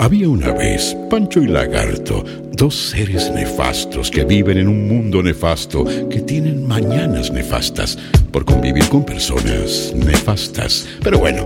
Había 0.00 0.28
una 0.28 0.52
vez 0.52 0.96
Pancho 1.08 1.40
y 1.40 1.46
Lagarto, 1.46 2.24
dos 2.52 2.74
seres 2.74 3.30
nefastos 3.32 4.10
que 4.10 4.24
viven 4.24 4.58
en 4.58 4.66
un 4.66 4.88
mundo 4.88 5.22
nefasto, 5.22 5.84
que 6.10 6.18
tienen 6.20 6.66
mañanas 6.66 7.30
nefastas 7.30 7.96
por 8.32 8.44
convivir 8.44 8.88
con 8.88 9.04
personas 9.04 9.92
nefastas. 9.94 10.88
Pero 11.04 11.20
bueno, 11.20 11.44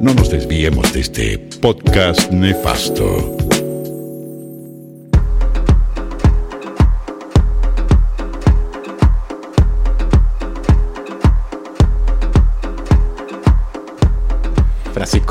no 0.00 0.14
nos 0.14 0.30
desviemos 0.30 0.92
de 0.92 1.00
este 1.00 1.38
podcast 1.60 2.30
nefasto. 2.30 3.41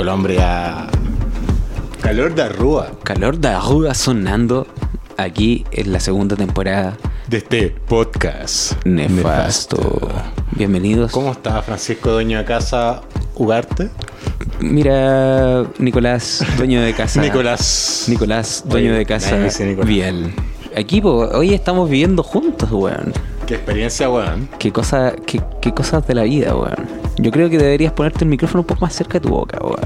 Francisco 0.01 0.03
el 0.03 0.09
hombre 0.09 0.39
a 0.41 0.87
calor 2.01 2.33
de 2.33 2.41
arrúa 2.41 2.91
Calor 3.03 3.37
de 3.37 3.49
arruga 3.49 3.93
sonando 3.93 4.65
aquí 5.17 5.63
en 5.71 5.93
la 5.93 5.99
segunda 5.99 6.35
temporada. 6.35 6.97
de 7.27 7.37
este 7.37 7.69
podcast 7.87 8.73
Nefasto. 8.83 10.09
Bienvenidos. 10.53 11.11
¿Cómo 11.11 11.31
está 11.31 11.61
Francisco, 11.61 12.11
dueño 12.11 12.39
de 12.39 12.45
casa 12.45 13.01
Ugarte? 13.35 13.89
Mira, 14.59 15.65
Nicolás, 15.77 16.43
dueño 16.57 16.81
de 16.81 16.93
casa. 16.93 17.21
Nicolás. 17.23 18.05
Nicolás, 18.07 18.63
dueño 18.65 18.89
Oye, 18.89 18.97
de 18.99 19.05
casa. 19.05 19.37
Bien. 19.85 20.33
Aquí, 20.75 21.01
po, 21.01 21.29
hoy 21.33 21.53
estamos 21.53 21.89
viviendo 21.89 22.23
juntos, 22.23 22.71
weón. 22.71 23.13
Qué 23.45 23.55
experiencia, 23.55 24.09
weón. 24.09 24.49
Qué, 24.57 24.71
cosa, 24.71 25.13
qué, 25.27 25.41
qué 25.61 25.71
cosas 25.73 26.07
de 26.07 26.15
la 26.15 26.23
vida, 26.23 26.55
weón. 26.55 27.00
Yo 27.17 27.31
creo 27.31 27.49
que 27.49 27.57
deberías 27.57 27.93
ponerte 27.93 28.23
el 28.23 28.29
micrófono 28.29 28.61
un 28.61 28.67
poco 28.67 28.81
más 28.81 28.93
cerca 28.95 29.13
de 29.13 29.21
tu 29.21 29.29
boca, 29.29 29.57
weón. 29.61 29.77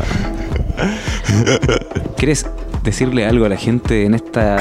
¿Quieres 2.18 2.46
decirle 2.84 3.26
algo 3.26 3.46
a 3.46 3.50
la 3.50 3.58
gente 3.58 4.06
en 4.06 4.14
esta, 4.14 4.58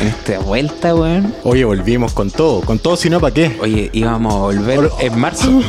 en 0.00 0.08
esta 0.08 0.38
vuelta, 0.38 0.94
weón? 0.94 1.34
Oye, 1.42 1.64
volvimos 1.64 2.12
con 2.12 2.30
todo. 2.30 2.60
Con 2.62 2.78
todo, 2.78 2.96
si 2.96 3.10
no, 3.10 3.20
¿para 3.20 3.34
qué? 3.34 3.56
Oye, 3.60 3.90
íbamos 3.92 4.32
a 4.34 4.38
volver 4.38 4.90
en 5.00 5.18
marzo. 5.18 5.60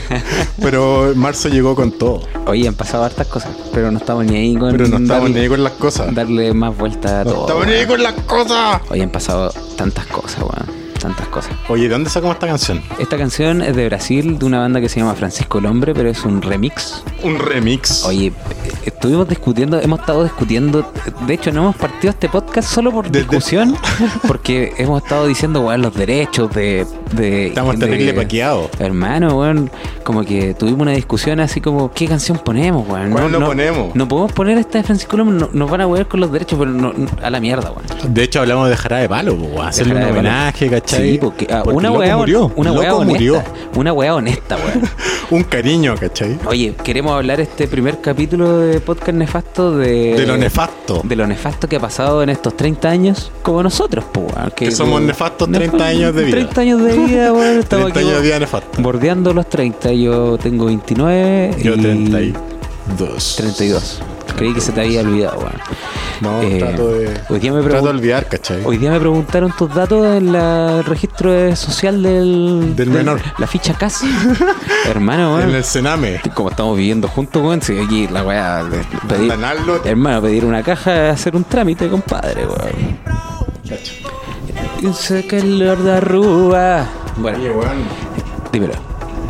Pero 0.60 1.12
marzo 1.14 1.48
llegó 1.48 1.74
con 1.74 1.92
todo. 1.92 2.22
Oye, 2.46 2.66
han 2.68 2.74
pasado 2.74 3.04
hartas 3.04 3.26
cosas, 3.28 3.52
pero 3.72 3.90
no 3.92 3.98
estamos 3.98 4.24
ni 4.26 4.36
ahí 4.36 4.56
con 4.56 4.72
Pero 4.72 4.88
no 4.88 4.96
estamos 4.96 5.08
darle, 5.08 5.34
ni 5.34 5.40
ahí 5.40 5.48
con 5.48 5.62
las 5.62 5.72
cosas. 5.74 6.14
darle 6.14 6.52
más 6.52 6.76
vuelta 6.76 7.20
a 7.20 7.24
No 7.24 7.30
todo. 7.30 7.40
estamos 7.42 7.66
ni 7.68 7.72
ahí 7.74 7.86
con 7.86 8.02
las 8.02 8.12
cosas. 8.14 8.80
Oye, 8.90 9.02
han 9.02 9.10
pasado 9.10 9.52
tantas 9.76 10.06
cosas, 10.06 10.40
weón. 10.40 10.61
Tantas 11.02 11.26
cosas. 11.28 11.52
Oye, 11.68 11.84
¿de 11.84 11.88
dónde 11.88 12.08
sacamos 12.10 12.36
esta 12.36 12.46
canción? 12.46 12.80
Esta 12.98 13.16
canción 13.16 13.60
es 13.60 13.74
de 13.74 13.86
Brasil, 13.86 14.38
de 14.38 14.44
una 14.46 14.60
banda 14.60 14.80
que 14.80 14.88
se 14.88 15.00
llama 15.00 15.14
Francisco 15.14 15.58
el 15.58 15.66
Hombre, 15.66 15.94
pero 15.94 16.08
es 16.08 16.24
un 16.24 16.40
remix. 16.40 17.02
Un 17.24 17.38
remix. 17.40 18.04
Oye, 18.04 18.32
estuvimos 18.84 19.28
discutiendo, 19.28 19.80
hemos 19.80 19.98
estado 20.00 20.22
discutiendo. 20.22 20.90
De 21.26 21.34
hecho, 21.34 21.50
no 21.50 21.62
hemos 21.62 21.76
partido 21.76 22.10
este 22.10 22.28
podcast 22.28 22.68
solo 22.72 22.92
por 22.92 23.06
Desde- 23.10 23.18
discusión, 23.20 23.76
porque 24.28 24.74
hemos 24.78 25.02
estado 25.02 25.26
diciendo, 25.26 25.60
weón, 25.62 25.82
los 25.82 25.94
derechos 25.94 26.50
de. 26.52 26.86
de 27.12 27.48
Estamos 27.48 27.78
de- 27.78 27.86
terrible 27.86 28.12
paqueados. 28.14 28.70
Hermano, 28.78 29.36
weón, 29.38 29.70
como 30.04 30.22
que 30.24 30.54
tuvimos 30.54 30.82
una 30.82 30.92
discusión 30.92 31.40
así 31.40 31.60
como, 31.60 31.90
¿qué 31.92 32.06
canción 32.06 32.38
ponemos, 32.38 32.86
weón? 32.88 33.10
¿Cuál 33.10 33.32
no 33.32 33.44
ponemos? 33.44 33.94
No 33.96 34.06
podemos 34.06 34.32
poner 34.32 34.56
esta 34.58 34.78
de 34.78 34.84
Francisco 34.84 35.16
el 35.16 35.22
Hombre, 35.22 35.38
no- 35.40 35.50
nos 35.52 35.70
van 35.70 35.80
a 35.80 35.86
wear 35.88 36.06
con 36.06 36.20
los 36.20 36.30
derechos, 36.30 36.58
pero 36.58 36.70
no- 36.70 36.92
a 37.22 37.28
la 37.30 37.40
mierda, 37.40 37.72
weón. 37.72 38.14
De 38.14 38.22
hecho, 38.22 38.40
hablamos 38.40 38.68
de 38.68 38.76
Jarabe 38.76 39.02
de 39.02 39.08
Palo, 39.08 39.34
weón. 39.34 39.66
Hacerle 39.66 39.96
un 39.96 40.02
homenaje, 40.02 40.68
¿cachai? 40.70 40.91
Sí, 40.96 41.18
porque, 41.20 41.46
ah, 41.50 41.62
Porque 41.64 41.76
una 41.78 41.90
weá 41.92 42.16
murió. 42.16 42.52
una 42.56 42.72
weá 42.72 42.94
honesta. 42.94 43.12
murió. 43.12 43.42
Una 43.76 43.92
weá 43.92 44.14
honesta, 44.14 44.56
weón. 44.56 44.88
Un 45.30 45.44
cariño, 45.44 45.94
¿cachai? 45.98 46.38
Oye, 46.46 46.74
queremos 46.84 47.12
hablar 47.14 47.40
este 47.40 47.66
primer 47.68 48.00
capítulo 48.00 48.58
de 48.58 48.80
Podcast 48.80 49.16
Nefasto 49.16 49.76
de... 49.76 50.14
De 50.14 50.26
lo 50.26 50.36
nefasto. 50.36 51.00
De 51.04 51.16
lo 51.16 51.26
nefasto 51.26 51.68
que 51.68 51.76
ha 51.76 51.80
pasado 51.80 52.22
en 52.22 52.28
estos 52.28 52.56
30 52.56 52.88
años, 52.90 53.32
como 53.42 53.62
nosotros, 53.62 54.04
po, 54.12 54.20
weón, 54.20 54.52
Que 54.54 54.70
somos 54.70 55.00
nefastos 55.00 55.50
30 55.50 55.86
años 55.86 56.14
de 56.14 56.24
vida. 56.24 56.36
30 56.36 56.60
años 56.60 56.82
de 56.82 56.96
vida, 56.98 57.32
weón. 57.32 57.58
Estamos 57.60 57.92
30 57.92 58.00
aquí 58.00 58.08
años 58.08 58.20
de 58.22 58.26
vida 58.28 58.38
nefasto. 58.38 58.82
bordeando 58.82 59.32
los 59.32 59.48
30. 59.48 59.92
Yo 59.92 60.36
tengo 60.38 60.66
29 60.66 61.56
Yo 61.62 61.74
y 61.74 61.78
32. 61.78 63.34
32. 63.36 64.02
Creí 64.36 64.52
que 64.54 64.60
se 64.60 64.72
te 64.72 64.80
había 64.80 65.00
olvidado, 65.00 65.38
weón. 65.38 65.52
No, 66.20 66.40
Eh, 66.42 66.58
trato 66.60 66.88
de. 66.92 67.20
hoy 67.30 67.38
día 67.40 67.52
me 67.52 67.62
trato 67.62 67.84
de 67.84 67.90
olvidar, 67.90 68.26
¿cachai? 68.28 68.62
Hoy 68.64 68.76
día 68.78 68.90
me 68.92 69.00
preguntaron 69.00 69.52
tus 69.58 69.74
datos 69.74 70.06
en 70.06 70.32
la- 70.32 70.78
el 70.78 70.84
registro 70.84 71.32
de- 71.32 71.56
social 71.56 72.00
del... 72.02 72.74
Del 72.76 72.90
menor. 72.90 73.20
La 73.38 73.46
ficha 73.48 73.74
CAS. 73.74 74.02
Hermano, 74.86 75.34
weón. 75.34 75.50
En 75.50 75.56
el 75.56 75.64
Sename. 75.64 76.20
Como 76.34 76.50
estamos 76.50 76.76
viviendo 76.76 77.08
juntos, 77.08 77.42
weón, 77.42 77.60
si 77.60 77.76
aquí 77.78 78.06
la 78.08 78.22
weá 78.22 78.62
de 78.64 78.78
pedir, 79.08 79.32
hermano, 79.84 80.22
pedir 80.22 80.44
una 80.44 80.62
caja 80.62 81.10
hacer 81.10 81.34
un 81.34 81.44
trámite, 81.44 81.88
compadre, 81.88 82.46
weón. 82.46 82.98
Cacho. 83.68 83.94
Que 85.28 85.38
el 85.38 85.58
Lord 85.58 85.88
Arrúa. 85.88 86.86
Bueno, 87.16 87.38
Oye, 87.38 87.50
weón. 87.50 87.82
dímelo. 88.52 88.74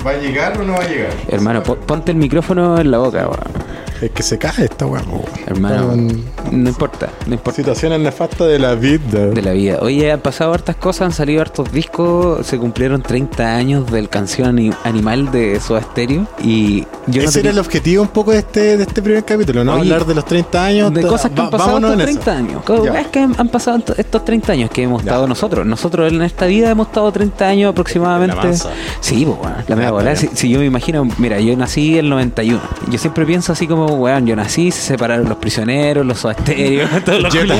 ¿Va 0.06 0.10
a 0.10 0.14
llegar 0.16 0.58
o 0.58 0.62
no 0.64 0.72
va 0.74 0.80
a 0.82 0.88
llegar? 0.88 1.10
Hermano, 1.28 1.62
po- 1.62 1.76
ponte 1.76 2.10
el 2.12 2.18
micrófono 2.18 2.78
en 2.78 2.90
la 2.90 2.98
boca, 2.98 3.20
weón. 3.28 3.61
Es 4.02 4.10
que 4.10 4.24
se 4.24 4.36
cae 4.36 4.64
esta 4.64 4.84
weón. 4.84 5.22
Hermano, 5.46 5.92
en 5.92 6.24
no 6.50 6.68
importa, 6.68 7.08
no 7.26 7.34
importa. 7.34 7.56
Situaciones 7.56 8.00
nefastas 8.00 8.48
de 8.48 8.58
la 8.58 8.74
vida. 8.74 9.26
De 9.28 9.42
la 9.42 9.52
vida. 9.52 9.78
Oye, 9.80 10.10
han 10.12 10.20
pasado 10.20 10.52
hartas 10.52 10.76
cosas, 10.76 11.02
han 11.02 11.12
salido 11.12 11.40
hartos 11.42 11.70
discos, 11.72 12.46
se 12.46 12.58
cumplieron 12.58 13.02
30 13.02 13.54
años 13.56 13.90
del 13.90 14.08
canción 14.08 14.48
ani- 14.48 14.72
animal 14.84 15.30
de 15.30 15.60
Soda 15.60 15.82
Stereo 15.82 16.26
y 16.42 16.80
yo 16.80 16.86
no 17.06 17.12
Ese 17.12 17.22
era 17.22 17.30
tenía- 17.32 17.50
el 17.52 17.58
objetivo 17.58 18.02
un 18.02 18.08
poco 18.08 18.32
de 18.32 18.38
este, 18.38 18.76
de 18.76 18.82
este 18.82 19.02
primer 19.02 19.24
capítulo, 19.24 19.64
¿no? 19.64 19.72
Oye, 19.74 19.82
Hablar 19.92 20.06
de 20.06 20.14
los 20.14 20.24
30 20.24 20.64
años. 20.64 20.92
de 20.92 21.02
cosas 21.02 21.30
que 21.30 21.40
han 21.40 21.50
pasado 21.50 21.76
estos 21.78 21.92
en 21.94 22.00
eso. 22.00 22.04
30 22.20 22.32
años. 22.36 22.62
Es 22.98 23.06
que 23.08 23.18
han, 23.20 23.34
han 23.38 23.48
pasado 23.48 23.82
estos 23.96 24.24
30 24.24 24.52
años 24.52 24.70
que 24.70 24.82
hemos 24.82 25.02
Ya. 25.02 25.10
estado 25.10 25.26
nosotros. 25.26 25.66
Nosotros 25.66 26.12
en 26.12 26.22
esta 26.22 26.46
vida 26.46 26.70
hemos 26.70 26.88
estado 26.88 27.10
30 27.12 27.46
años 27.48 27.70
aproximadamente. 27.70 28.36
La. 28.36 28.54
Sí, 29.00 29.24
pues, 29.26 29.38
weón. 29.68 29.80
La 29.82 29.90
bola. 29.90 30.16
Si, 30.16 30.28
si 30.34 30.48
yo 30.48 30.58
me 30.58 30.66
imagino, 30.66 31.06
mira, 31.18 31.40
yo 31.40 31.56
nací 31.56 31.92
en 31.98 32.04
el 32.06 32.10
91. 32.10 32.60
Yo 32.90 32.98
siempre 32.98 33.24
pienso 33.26 33.52
así 33.52 33.66
como, 33.66 33.86
weón, 33.86 34.26
yo 34.26 34.36
nací, 34.36 34.70
se 34.70 34.80
separaron 34.82 35.28
los 35.28 35.38
prisioneros, 35.38 36.04
los 36.06 36.24
soasterios, 36.34 36.90
todos 37.04 37.22
los 37.22 37.32
Jetta. 37.34 37.54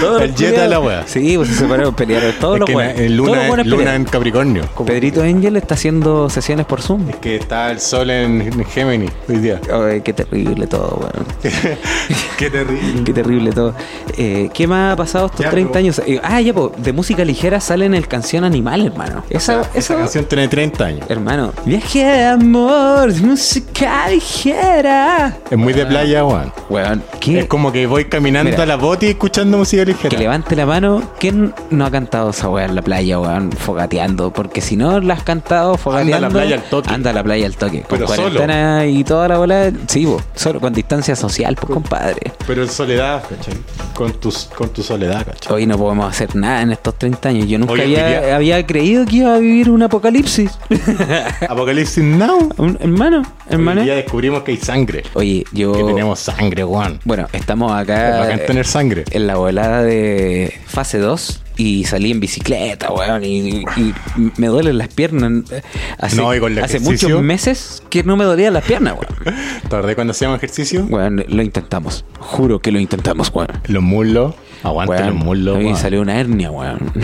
todos 0.00 0.22
El 0.22 0.30
los 0.30 0.40
Jetta 0.40 0.62
de 0.62 0.68
la 0.68 0.80
wea. 0.80 1.04
Sí, 1.06 1.34
pues 1.36 1.48
se 1.48 1.54
separaron, 1.56 1.94
pelearon 1.94 2.32
todos 2.40 2.54
Es 2.54 2.60
los 2.60 2.66
que 2.68 2.76
weones. 2.76 3.00
en 3.00 3.16
Todos 3.16 3.28
los 3.28 3.36
luna, 3.36 3.48
luna 3.48 3.62
pelearon. 3.76 3.94
en 3.94 4.04
Capricornio. 4.04 4.62
Pedrito 4.86 5.22
Angel 5.22 5.56
está 5.56 5.74
haciendo 5.74 6.28
sesiones 6.30 6.66
por 6.66 6.80
Zoom. 6.82 7.08
Es 7.10 7.16
que 7.16 7.36
está 7.36 7.70
el 7.70 7.80
sol 7.80 8.10
en, 8.10 8.40
en 8.42 8.64
Gemini 8.66 9.06
hoy 9.28 9.36
día. 9.38 9.60
Ay, 9.72 10.00
qué 10.02 10.12
terrible 10.12 10.66
todo, 10.66 10.98
weón. 11.00 11.26
Qué 12.38 12.50
terrible. 12.50 13.04
Qué 13.04 13.12
terrible 13.12 13.52
todo. 13.52 13.74
Eh, 14.16 14.48
¿Qué 14.54 14.66
más 14.66 14.92
ha 14.92 14.96
pasado 14.96 15.26
estos 15.26 15.40
Ya, 15.40 15.50
30 15.50 15.72
pero- 15.72 15.78
años? 15.80 16.00
Eh, 16.06 16.20
ah, 16.22 16.40
ya, 16.40 16.52
po, 16.54 16.72
de 16.76 16.92
música 16.92 17.24
ligera 17.24 17.60
sale 17.60 17.84
en 17.86 17.94
el 17.94 18.06
canción 18.08 18.44
Animal, 18.44 18.86
hermano. 18.86 19.24
Esa, 19.30 19.60
Esa 19.62 19.70
esa, 19.74 19.96
canción 19.96 20.24
tiene 20.26 20.48
30 20.48 20.84
años. 20.84 21.06
hermano. 21.10 21.52
Viaje 21.64 22.04
de 22.04 22.24
amor, 22.26 23.12
música 23.20 23.67
ligera. 24.10 25.36
Es 25.50 25.58
muy 25.58 25.72
de 25.72 25.86
playa, 25.86 26.24
weón. 26.24 26.52
Weón, 26.68 27.02
¿qué? 27.20 27.40
Es 27.40 27.46
como 27.46 27.70
que 27.72 27.86
voy 27.86 28.06
caminando 28.06 28.50
Mira. 28.50 28.62
a 28.62 28.66
la 28.66 28.76
boti 28.76 29.06
y 29.06 29.10
escuchando 29.10 29.58
música 29.58 29.84
ligera. 29.84 30.08
Que 30.08 30.18
levante 30.18 30.56
la 30.56 30.66
mano. 30.66 31.02
¿Quién 31.18 31.54
no 31.70 31.86
ha 31.86 31.90
cantado 31.90 32.30
esa 32.30 32.48
weá 32.48 32.66
en 32.66 32.74
la 32.74 32.82
playa, 32.82 33.18
weón? 33.20 33.52
Fogateando. 33.52 34.32
Porque 34.32 34.60
si 34.60 34.76
no 34.76 35.00
la 35.00 35.14
has 35.14 35.22
cantado 35.22 35.76
fogateando. 35.76 36.16
Anda 36.16 36.26
a 36.26 36.30
la 36.30 36.34
playa 36.34 36.56
al 36.56 36.62
toque. 36.62 36.90
Anda 36.92 37.10
a 37.10 37.12
la 37.12 37.22
playa 37.24 37.46
al 37.46 37.56
toque. 37.56 37.82
Con 37.82 37.98
Pero 37.98 38.06
cuarentena 38.06 38.86
y 38.86 39.04
toda 39.04 39.28
la 39.28 39.38
bola. 39.38 39.70
Sí, 39.86 40.06
po, 40.06 40.20
solo 40.34 40.60
con 40.60 40.72
distancia 40.72 41.14
social, 41.16 41.54
pues, 41.54 41.72
compadre. 41.72 42.32
Pero 42.46 42.62
en 42.62 42.68
soledad, 42.68 43.22
¿cachai? 43.28 43.54
Con 43.94 44.12
tu, 44.14 44.32
con 44.56 44.68
tu 44.70 44.82
soledad, 44.82 45.24
¿cachai? 45.24 45.52
Hoy 45.54 45.66
no 45.66 45.78
podemos 45.78 46.08
hacer 46.08 46.34
nada 46.36 46.62
en 46.62 46.72
estos 46.72 46.94
30 46.96 47.28
años. 47.28 47.46
Yo 47.46 47.58
nunca 47.58 47.74
había, 47.74 48.66
creído 48.66 49.04
que 49.06 49.16
iba 49.16 49.34
a 49.34 49.38
vivir 49.38 49.70
un 49.70 49.82
apocalipsis. 49.82 50.58
Apocalipsis 51.48 52.02
Now. 52.02 52.50
Un- 52.56 52.78
hermano, 52.80 53.22
hermano. 53.50 53.82
Día 53.82 53.94
descubrimos 53.96 54.42
que 54.42 54.52
hay 54.52 54.56
sangre. 54.56 55.02
Oye, 55.14 55.44
yo. 55.52 55.72
Que 55.72 55.84
tenemos 55.84 56.18
sangre, 56.20 56.64
weón. 56.64 57.00
Bueno, 57.04 57.26
estamos 57.32 57.72
Es 57.72 57.78
acá 57.82 58.18
bacán 58.20 58.40
eh, 58.40 58.44
tener 58.46 58.66
sangre. 58.66 59.04
en 59.10 59.26
la 59.26 59.36
volada 59.36 59.82
de 59.82 60.52
fase 60.66 60.98
2 60.98 61.42
y 61.56 61.84
salí 61.84 62.10
en 62.10 62.20
bicicleta, 62.20 62.92
weón. 62.92 63.24
Y, 63.24 63.60
y 63.76 63.94
me 64.36 64.46
duelen 64.48 64.78
las 64.78 64.88
piernas. 64.88 65.44
Hace, 65.98 66.16
No, 66.16 66.34
y 66.34 66.40
con 66.40 66.52
el 66.56 66.62
hace 66.62 66.80
muchos 66.80 67.20
meses 67.22 67.82
que 67.90 68.02
no 68.04 68.16
me 68.16 68.24
dolían 68.24 68.54
las 68.54 68.64
piernas, 68.64 68.94
weón. 68.94 69.36
¿Tardé 69.68 69.94
cuando 69.94 70.12
hacíamos 70.12 70.38
ejercicio? 70.38 70.86
Weón, 70.88 71.24
lo 71.28 71.42
intentamos. 71.42 72.04
Juro 72.18 72.60
que 72.60 72.70
lo 72.72 72.78
intentamos, 72.78 73.30
weón. 73.34 73.48
Los 73.66 73.82
muslos. 73.82 74.34
Aguanta 74.62 74.94
Weón, 74.94 75.06
los 75.06 75.24
muslos, 75.24 75.56
a 75.56 75.58
mí 75.58 75.64
weón. 75.66 75.76
salió 75.76 76.00
una 76.00 76.18
hernia, 76.20 76.50
weón. 76.50 76.78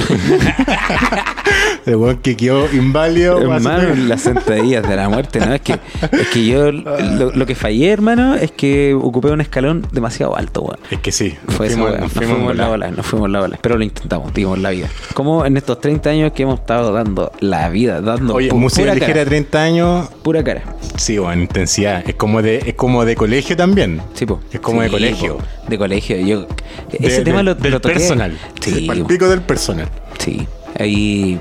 El 1.86 1.96
weón 1.96 2.16
que 2.18 2.34
quedó 2.36 2.66
inválido. 2.72 3.38
Hermano, 3.40 3.94
las 4.08 4.22
sentadillas 4.22 4.88
de 4.88 4.96
la 4.96 5.08
muerte, 5.10 5.38
¿no? 5.40 5.52
Es 5.54 5.60
que, 5.60 5.74
es 6.12 6.28
que 6.32 6.46
yo 6.46 6.72
lo, 6.72 7.30
lo 7.32 7.46
que 7.46 7.54
fallé, 7.54 7.90
hermano, 7.90 8.34
es 8.36 8.52
que 8.52 8.94
ocupé 8.94 9.28
un 9.30 9.42
escalón 9.42 9.86
demasiado 9.92 10.34
alto, 10.36 10.62
weón. 10.62 10.78
Es 10.90 10.98
que 11.00 11.12
sí. 11.12 11.36
Fue 11.48 11.68
fuimos- 11.68 11.90
weón. 11.90 12.00
nos 12.00 12.02
Nos 12.04 12.12
fuimos 12.12 12.34
fuimos 12.36 12.50
en 12.52 12.56
la 12.58 12.68
bola, 12.68 12.90
nos 12.90 13.06
fuimos 13.06 13.30
la 13.30 13.40
bola. 13.40 13.58
Pero 13.60 13.76
lo 13.76 13.84
intentamos, 13.84 14.32
dimos 14.32 14.58
la 14.58 14.70
vida. 14.70 14.88
Como 15.12 15.44
en 15.44 15.56
estos 15.58 15.78
30 15.80 16.10
años 16.10 16.32
que 16.32 16.44
hemos 16.44 16.60
estado 16.60 16.90
dando 16.92 17.30
la 17.40 17.68
vida, 17.68 18.00
dando 18.00 18.34
Oye, 18.34 18.48
pu- 18.50 18.54
música 18.56 18.82
pura 18.84 18.94
ligera 18.94 19.12
cara, 19.12 19.24
30 19.26 19.62
años. 19.62 20.08
pura 20.22 20.42
cara. 20.42 20.62
Sí, 20.96 21.18
bueno, 21.18 21.42
intensidad. 21.42 22.02
Es 22.08 22.14
como 22.14 22.40
de, 22.40 22.62
es 22.66 22.74
como 22.74 23.04
de 23.04 23.14
colegio 23.14 23.56
también. 23.56 24.00
Sí, 24.14 24.24
po. 24.24 24.40
Es 24.50 24.60
como 24.60 24.80
de 24.80 24.88
colegio. 24.88 25.36
po. 25.36 25.44
De 25.68 25.76
colegio. 25.78 26.16
Yo, 26.18 26.46
ese 26.92 27.18
De- 27.18 27.24
tema 27.24 27.42
lo, 27.44 27.54
del 27.54 27.72
lo 27.72 27.80
toqué. 27.80 27.94
personal. 27.94 28.38
Sí, 28.60 28.88
El 28.90 29.04
pico 29.04 29.28
del 29.28 29.42
personal. 29.42 29.88
Sí. 30.18 30.46
Ahí 30.78 31.40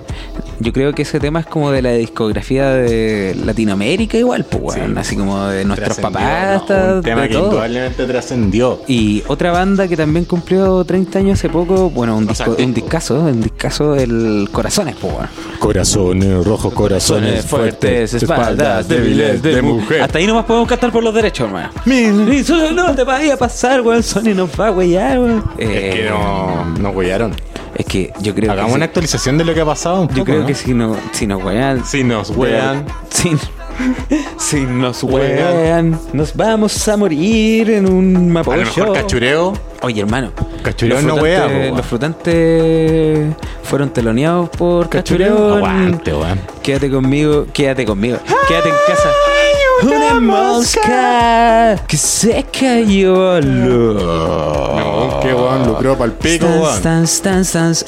yo 0.60 0.72
creo 0.72 0.94
que 0.94 1.02
ese 1.02 1.20
tema 1.20 1.42
es 1.42 1.46
como 1.46 1.72
de 1.72 1.82
la 1.82 1.92
discografía 1.92 2.70
de 2.70 3.36
Latinoamérica 3.46 4.18
igual, 4.18 4.46
pues 4.46 4.78
weón. 4.78 4.94
Sí. 4.94 5.00
Así 5.00 5.16
como 5.18 5.46
de 5.48 5.66
nuestros 5.66 5.98
papás 5.98 6.24
¿no? 6.24 6.62
hasta 6.62 6.94
Un 6.96 7.04
tema 7.04 7.22
de 7.24 7.28
que 7.30 7.34
todo. 7.34 7.46
indudablemente 7.46 8.06
trascendió. 8.06 8.82
Y 8.88 9.24
otra 9.28 9.52
banda 9.52 9.88
que 9.88 9.98
también 9.98 10.26
cumplió 10.26 10.84
30 10.86 11.20
años 11.20 11.40
hace 11.40 11.50
poco, 11.50 11.90
bueno, 11.90 12.16
un, 12.18 12.28
disco, 12.28 12.56
un 12.58 12.74
discazo, 12.74 13.20
un 13.20 13.42
discazo 13.42 13.94
del 13.94 14.50
Corazones, 14.52 14.96
pues 15.00 15.14
weón. 15.14 15.28
Corazones 15.60 16.46
rojos, 16.46 16.74
corazones 16.74 17.46
fuertes, 17.46 18.14
espaldas 18.14 18.88
débiles 18.88 19.42
de 19.42 19.62
mujer. 19.62 20.02
Hasta 20.02 20.18
ahí 20.20 20.28
nomás 20.28 20.46
podemos 20.46 20.68
cantar 20.68 20.92
por 20.92 21.04
los 21.04 21.14
derechos, 21.14 21.48
hermano. 21.48 21.72
Y 21.86 22.74
no 22.74 22.96
te 22.96 23.04
vaya 23.04 23.34
a 23.34 23.38
pasar, 23.38 23.82
weón. 23.82 24.04
Sony 24.04 24.34
nos 24.36 24.50
va 24.60 24.68
a 24.68 24.72
huellar, 24.72 25.20
weón. 25.20 25.44
Es 25.58 25.96
que 25.96 26.08
no, 26.10 26.66
nos 26.80 26.96
huellaron. 26.96 27.34
Es 27.76 27.86
que 27.86 28.14
yo 28.22 28.36
creo 28.36 28.52
Hagamos 28.52 28.72
que. 28.72 28.76
una 28.76 28.86
actualización 28.86 29.23
de 29.32 29.46
lo 29.46 29.54
que 29.54 29.62
ha 29.62 29.66
pasado 29.66 30.02
un 30.02 30.08
yo 30.10 30.16
poco, 30.16 30.26
creo 30.26 30.42
¿no? 30.42 30.48
que 30.48 30.54
si, 30.54 30.74
no, 30.74 30.98
si 31.14 31.26
nos 31.28 31.42
huean. 31.42 31.86
Si 31.86 32.04
nos 32.04 32.30
huean. 32.32 32.86
Si, 33.10 33.32
si 34.38 34.62
nos 34.62 35.02
huean, 35.02 35.98
nos 36.12 36.36
vamos 36.36 36.88
a 36.90 36.98
morir 36.98 37.70
en 37.70 37.90
un 37.90 38.36
A 38.36 38.44
lo 38.44 38.58
mejor 38.58 38.92
cachureo. 38.92 39.54
Oye, 39.82 40.02
hermano. 40.02 40.32
Cachureo 40.62 41.02
no 41.02 41.16
po, 41.16 41.24
weón. 41.24 41.78
Los 41.78 41.86
frutantes 41.86 43.34
fueron 43.64 43.92
teloneados 43.92 44.50
por 44.50 44.90
Cachureo. 44.90 45.56
Aguante, 45.56 46.14
weón. 46.14 46.42
Quédate 46.62 46.92
conmigo, 46.92 47.48
quédate 47.54 47.86
conmigo. 47.86 48.18
Quédate 48.50 48.70
en 48.70 48.76
casa. 48.88 49.10
Una 49.82 50.20
mosca 50.20 51.76
que 51.88 51.98
se 51.98 52.46
cayó 52.58 53.32
al 53.32 53.68
No, 53.70 55.20
qué 55.22 55.34
weón, 55.34 55.66
lucró 55.68 55.98
pa'l 55.98 56.12
pico, 56.14 56.46
weón. 56.46 57.06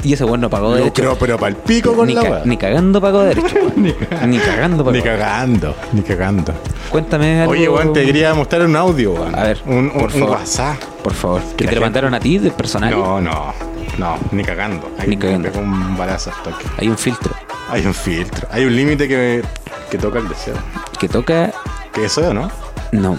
Y 0.03 0.13
ese 0.13 0.23
weón 0.25 0.41
no 0.41 0.49
pagó 0.49 0.73
derecho. 0.73 1.01
Lucró, 1.03 1.17
pero 1.19 1.37
pa'l 1.37 1.55
pico 1.55 1.93
con 1.93 2.07
ni, 2.07 2.13
la 2.13 2.23
weón. 2.23 2.41
ni 2.49 2.57
cagando 2.57 2.99
pagó 2.99 3.21
derecho. 3.23 3.55
weón. 3.77 3.95
ni 4.29 4.37
cagando 4.39 4.83
pagó. 4.83 4.95
Ni 4.95 5.01
cagando, 5.01 5.75
ni 5.93 6.01
cagando. 6.01 6.53
Cuéntame 6.89 7.41
algo. 7.41 7.51
Oye, 7.53 7.69
weón, 7.69 7.93
te 7.93 8.05
quería 8.05 8.33
mostrar 8.33 8.63
un 8.63 8.75
audio, 8.75 9.13
weón. 9.13 9.35
A 9.35 9.43
ver, 9.43 9.59
un, 9.65 9.75
un, 9.77 9.91
por 9.91 10.03
un 10.03 10.09
favor. 10.11 10.29
WhatsApp. 10.31 10.77
Por 11.03 11.13
favor. 11.13 11.41
Que 11.41 11.55
¿Que 11.57 11.63
la 11.65 11.69
te 11.69 11.75
lo 11.75 11.81
gente- 11.81 11.85
mandaron 11.85 12.13
a 12.13 12.19
ti 12.19 12.37
de 12.39 12.51
personal? 12.51 12.91
No, 12.91 13.21
no, 13.21 13.53
no, 13.97 14.17
ni 14.31 14.43
cagando. 14.43 14.89
Ahí 14.97 15.09
Ni 15.09 15.17
cagando. 15.17 15.49
un 15.59 15.97
balazo 15.97 16.31
al 16.31 16.43
toque. 16.51 16.65
Hay 16.77 16.87
un 16.87 16.97
filtro 16.97 17.33
Hay 17.69 17.85
un 17.85 17.93
filtro, 17.93 18.47
hay 18.51 18.65
un 18.65 18.75
límite 18.75 19.07
que, 19.07 19.41
que 19.89 19.97
toca 19.97 20.19
el 20.19 20.27
deseo. 20.27 20.55
que 20.99 21.07
toca. 21.07 21.51
¿Qué 21.95 22.05
eso, 22.05 22.33
no? 22.33 22.51
No. 22.91 23.15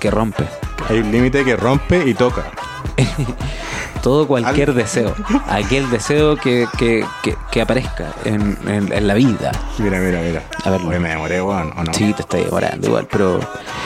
Que 0.00 0.10
rompe. 0.10 0.44
Hay 0.88 0.98
un 1.00 1.10
límite 1.12 1.44
que 1.44 1.56
rompe 1.56 2.02
y 2.08 2.14
toca. 2.14 2.44
Todo 4.02 4.26
cualquier 4.26 4.68
Al- 4.70 4.74
deseo. 4.76 5.14
Aquel 5.48 5.88
deseo 5.90 6.36
que, 6.36 6.66
que, 6.78 7.04
que, 7.22 7.34
que 7.50 7.60
aparezca 7.62 8.12
en, 8.26 8.56
en- 8.66 8.92
en 8.92 9.06
la 9.06 9.14
vida. 9.14 9.50
Mira, 9.78 9.98
mira, 9.98 10.20
mira. 10.20 10.42
A 10.64 10.70
ver. 10.70 10.80
Me 10.82 11.08
demoré, 11.08 11.40
weón, 11.40 11.72
¿o 11.76 11.82
no? 11.84 11.94
Sí, 11.94 12.12
te 12.12 12.20
está 12.22 12.36
demorando 12.36 12.86
igual, 12.86 13.08
pero. 13.10 13.40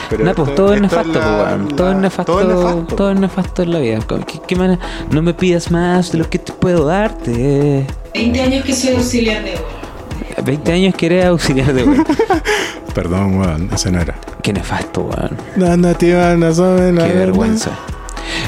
Pero 0.09 0.25
Nah, 0.25 0.33
pues 0.33 0.49
esto- 0.49 0.61
todo 0.63 0.73
es 0.73 0.81
esto 0.81 0.99
es 0.99 1.07
nefasto, 1.07 1.19
la- 1.19 1.43
weón. 1.43 1.67
Todo 1.69 1.91
es 1.91 1.97
nefasto. 1.97 2.31
todo 2.33 2.41
es 2.41 2.47
nefasto. 2.47 2.95
Todo 2.95 3.11
es 3.11 3.19
nefasto 3.19 3.63
en 3.63 3.71
la 3.73 3.79
vida. 3.79 3.99
¿Qué, 4.27 4.41
qué 4.45 4.55
manera? 4.57 4.79
No 5.09 5.21
me 5.21 5.33
pidas 5.33 5.71
más 5.71 6.11
de 6.11 6.17
lo 6.17 6.29
que 6.29 6.37
te 6.39 6.51
puedo 6.51 6.85
darte. 6.85 7.87
20 8.13 8.41
años 8.41 8.65
que 8.65 8.73
soy 8.75 8.95
auxiliar 8.95 9.41
de 9.43 9.53
obra. 9.53 10.43
20 10.43 10.71
años 10.73 10.95
que 10.95 11.05
eres 11.05 11.25
auxiliar 11.25 11.71
de 11.73 11.83
weón. 11.83 12.05
Perdón, 13.01 13.39
weón, 13.39 13.69
ese 13.73 13.91
no 13.91 14.01
era. 14.01 14.13
Qué 14.43 14.51
nefasto, 14.51 15.01
weón. 15.03 15.37
La 15.55 15.77
nativa 15.77 16.35
no 16.35 16.53
sabe 16.53 16.91
la 16.91 17.03
Qué 17.03 17.13
verdad. 17.13 17.25
vergüenza. 17.27 17.71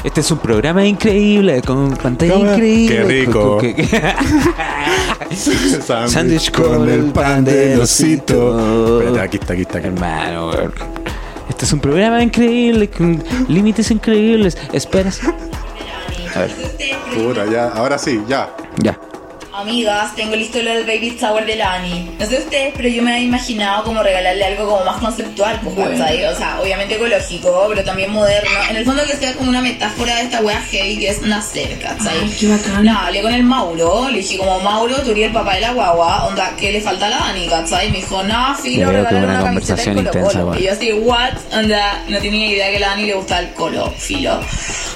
Este 0.04 0.20
es 0.20 0.30
un 0.30 0.38
programa 0.40 0.84
increíble, 0.84 1.62
con 1.62 1.96
pantalla 1.96 2.34
Cámara. 2.34 2.52
increíble. 2.56 2.94
Qué 2.96 3.02
rico. 3.04 3.58
con- 3.58 3.72
con- 3.72 3.86
Sándwich 5.34 6.10
Sándwich 6.10 6.50
con 6.50 6.88
el 6.90 7.04
pan 7.06 7.44
de 7.46 7.78
osito. 7.78 9.00
Espérate, 9.00 9.20
aquí 9.22 9.36
está, 9.38 9.52
aquí 9.54 9.62
está. 9.62 9.78
Aquí. 9.78 9.86
Hermano, 9.88 10.48
weón. 10.50 10.72
Este 11.48 11.64
es 11.64 11.72
un 11.72 11.80
programa 11.80 12.22
increíble, 12.22 12.90
con 12.90 13.22
límites 13.48 13.90
increíbles. 13.90 14.58
Esperas. 14.72 15.20
A 16.34 16.40
ver, 16.40 16.50
Puta, 17.14 17.46
ya, 17.50 17.68
ahora 17.68 17.96
sí, 17.98 18.20
ya. 18.28 18.54
ya. 18.76 18.98
Amigas, 19.54 20.16
tengo 20.16 20.34
listo 20.34 20.62
lo 20.62 20.70
del 20.72 20.84
baby 20.84 21.14
shower 21.20 21.44
de 21.44 21.56
Lani. 21.56 22.10
No 22.18 22.24
sé 22.24 22.38
ustedes, 22.38 22.72
pero 22.74 22.88
yo 22.88 23.02
me 23.02 23.12
había 23.12 23.24
imaginado 23.24 23.84
como 23.84 24.02
regalarle 24.02 24.44
algo 24.46 24.66
como 24.66 24.84
más 24.84 24.96
conceptual, 24.96 25.60
pues, 25.62 25.90
¿cachai? 25.90 26.24
O 26.24 26.34
sea, 26.34 26.58
obviamente 26.60 26.94
ecológico, 26.94 27.66
pero 27.68 27.84
también 27.84 28.10
moderno. 28.12 28.50
En 28.70 28.76
el 28.76 28.84
fondo 28.86 29.04
que 29.04 29.14
sea 29.14 29.34
como 29.34 29.50
una 29.50 29.60
metáfora 29.60 30.16
de 30.16 30.22
esta 30.22 30.40
wea 30.40 30.58
heavy 30.62 30.98
que 30.98 31.10
es 31.10 31.20
nacer, 31.20 31.78
¿cachai? 31.80 32.18
Ay, 32.22 32.36
qué 32.40 32.48
bacán. 32.48 32.84
No, 32.84 32.98
hablé 32.98 33.20
con 33.20 33.34
el 33.34 33.42
Mauro, 33.42 34.08
le 34.08 34.18
dije 34.18 34.38
como, 34.38 34.58
Mauro, 34.60 34.96
tú 35.02 35.10
eres 35.10 35.26
el 35.26 35.32
papá 35.32 35.56
de 35.56 35.60
la 35.60 35.72
guagua, 35.74 36.24
onda, 36.24 36.54
¿qué 36.58 36.72
le 36.72 36.80
falta 36.80 37.06
a 37.06 37.10
la 37.10 37.18
Dani, 37.18 37.46
cachai? 37.46 37.90
Me 37.90 37.98
dijo, 37.98 38.22
no, 38.22 38.56
filo, 38.56 38.90
regálale 38.90 39.18
una 39.26 39.34
una 39.34 39.40
conversación 39.42 39.96
camiseta 39.96 40.18
de 40.18 40.24
intensa, 40.24 40.38
Colo-Colo. 40.38 40.50
weón. 40.50 40.62
Y 40.62 40.66
yo 40.66 40.72
así, 40.72 40.92
what? 40.94 41.32
Onda, 41.52 42.04
no 42.08 42.18
tenía 42.20 42.46
idea 42.46 42.70
que 42.70 42.76
a 42.78 42.80
la 42.80 42.86
Dani 42.88 43.04
le 43.04 43.14
gustaba 43.14 43.40
el 43.42 43.52
colo, 43.52 43.92
filo. 43.98 44.40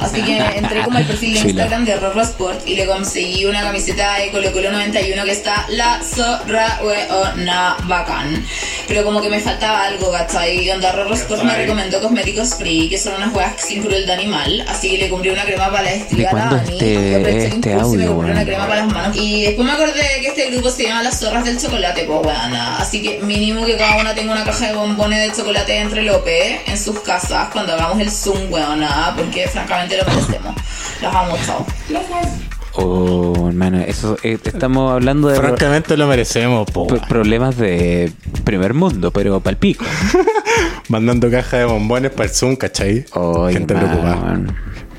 Así 0.00 0.22
que 0.22 0.38
entré 0.38 0.82
como 0.82 0.98
al 0.98 1.04
perfil 1.04 1.34
de. 1.34 1.40
Instagram 1.40 1.84
de 1.84 1.96
Rorro 1.96 2.22
Sport 2.22 2.66
y 2.66 2.76
le 2.76 2.86
conseguí 2.86 3.44
una 3.46 3.62
camiseta 3.62 4.16
de 4.18 4.30
Colo 4.52 4.66
Colo 4.66 4.78
91 4.78 5.24
que 5.24 5.30
está 5.32 5.64
la 5.68 6.00
zorra 6.02 6.80
weona 6.82 7.76
bacán. 7.84 8.44
Pero 8.88 9.04
como 9.04 9.20
que 9.20 9.28
me 9.28 9.40
faltaba 9.40 9.84
algo, 9.84 10.10
¿cachai? 10.12 10.64
Y 10.64 10.70
onda 10.70 10.92
Rorro 10.92 11.14
Sport 11.14 11.42
me 11.42 11.54
recomendó 11.56 12.00
cosméticos 12.00 12.54
free, 12.54 12.88
que 12.88 12.98
son 12.98 13.14
unas 13.14 13.34
weas 13.34 13.52
sin 13.58 13.82
cruel 13.82 14.06
de 14.06 14.12
animal. 14.12 14.64
Así 14.68 14.90
que 14.90 14.98
le 14.98 15.08
compré 15.10 15.32
una 15.32 15.44
crema 15.44 15.70
para 15.70 15.82
la 15.82 15.92
estría 15.92 16.30
a 16.30 16.34
Dani. 16.34 16.72
este- 16.72 17.46
este 17.56 17.74
me 17.74 17.80
audio, 17.80 18.06
compré 18.14 18.32
una 18.32 18.44
crema 18.44 18.66
para 18.66 18.84
las 18.84 18.92
manos. 18.92 19.16
Y 19.16 19.42
después 19.42 19.66
me 19.66 19.72
acordé 19.72 20.02
que 20.20 20.28
este 20.28 20.50
grupo 20.50 20.70
se 20.70 20.84
llama 20.84 21.02
Las 21.02 21.18
Zorras 21.18 21.44
del 21.44 21.60
Chocolate, 21.60 22.04
pues 22.04 22.26
weona. 22.26 22.78
Así 22.78 23.02
que 23.02 23.18
mínimo 23.20 23.64
que 23.64 23.76
cada 23.76 23.96
una 24.00 24.14
tenga 24.14 24.32
una 24.32 24.44
caja 24.44 24.68
de 24.68 24.74
bombones 24.74 25.20
de 25.30 25.36
chocolate 25.36 25.76
entre 25.78 26.02
Lope 26.02 26.60
en 26.70 26.78
sus 26.78 27.00
casas 27.00 27.48
cuando 27.52 27.72
hagamos 27.74 28.00
el 28.00 28.10
Zoom, 28.10 28.50
weona. 28.52 29.12
Porque 29.16 29.48
francamente 29.48 29.96
lo 29.96 30.04
merecemos. 30.04 30.54
Los 31.02 31.14
amo, 31.14 31.36
chao. 31.44 31.66
Oh, 32.78 33.32
hermano, 33.56 33.78
eso 33.86 34.16
eh, 34.22 34.38
estamos 34.44 34.92
hablando 34.92 35.28
de 35.28 35.36
Francamente 35.36 35.96
lo 35.96 36.06
merecemos, 36.06 36.70
po. 36.70 36.86
pro- 36.86 37.00
problemas 37.08 37.56
de 37.56 38.12
primer 38.44 38.74
mundo, 38.74 39.10
pero 39.10 39.40
palpico. 39.40 39.84
Mandando 40.88 41.30
caja 41.30 41.58
de 41.58 41.64
bombones 41.64 42.10
para 42.12 42.24
el 42.24 42.30
Zoom, 42.30 42.56
¿cachai? 42.56 43.04
Oh, 43.14 43.48
Gente 43.48 43.74
preocupada. 43.74 44.40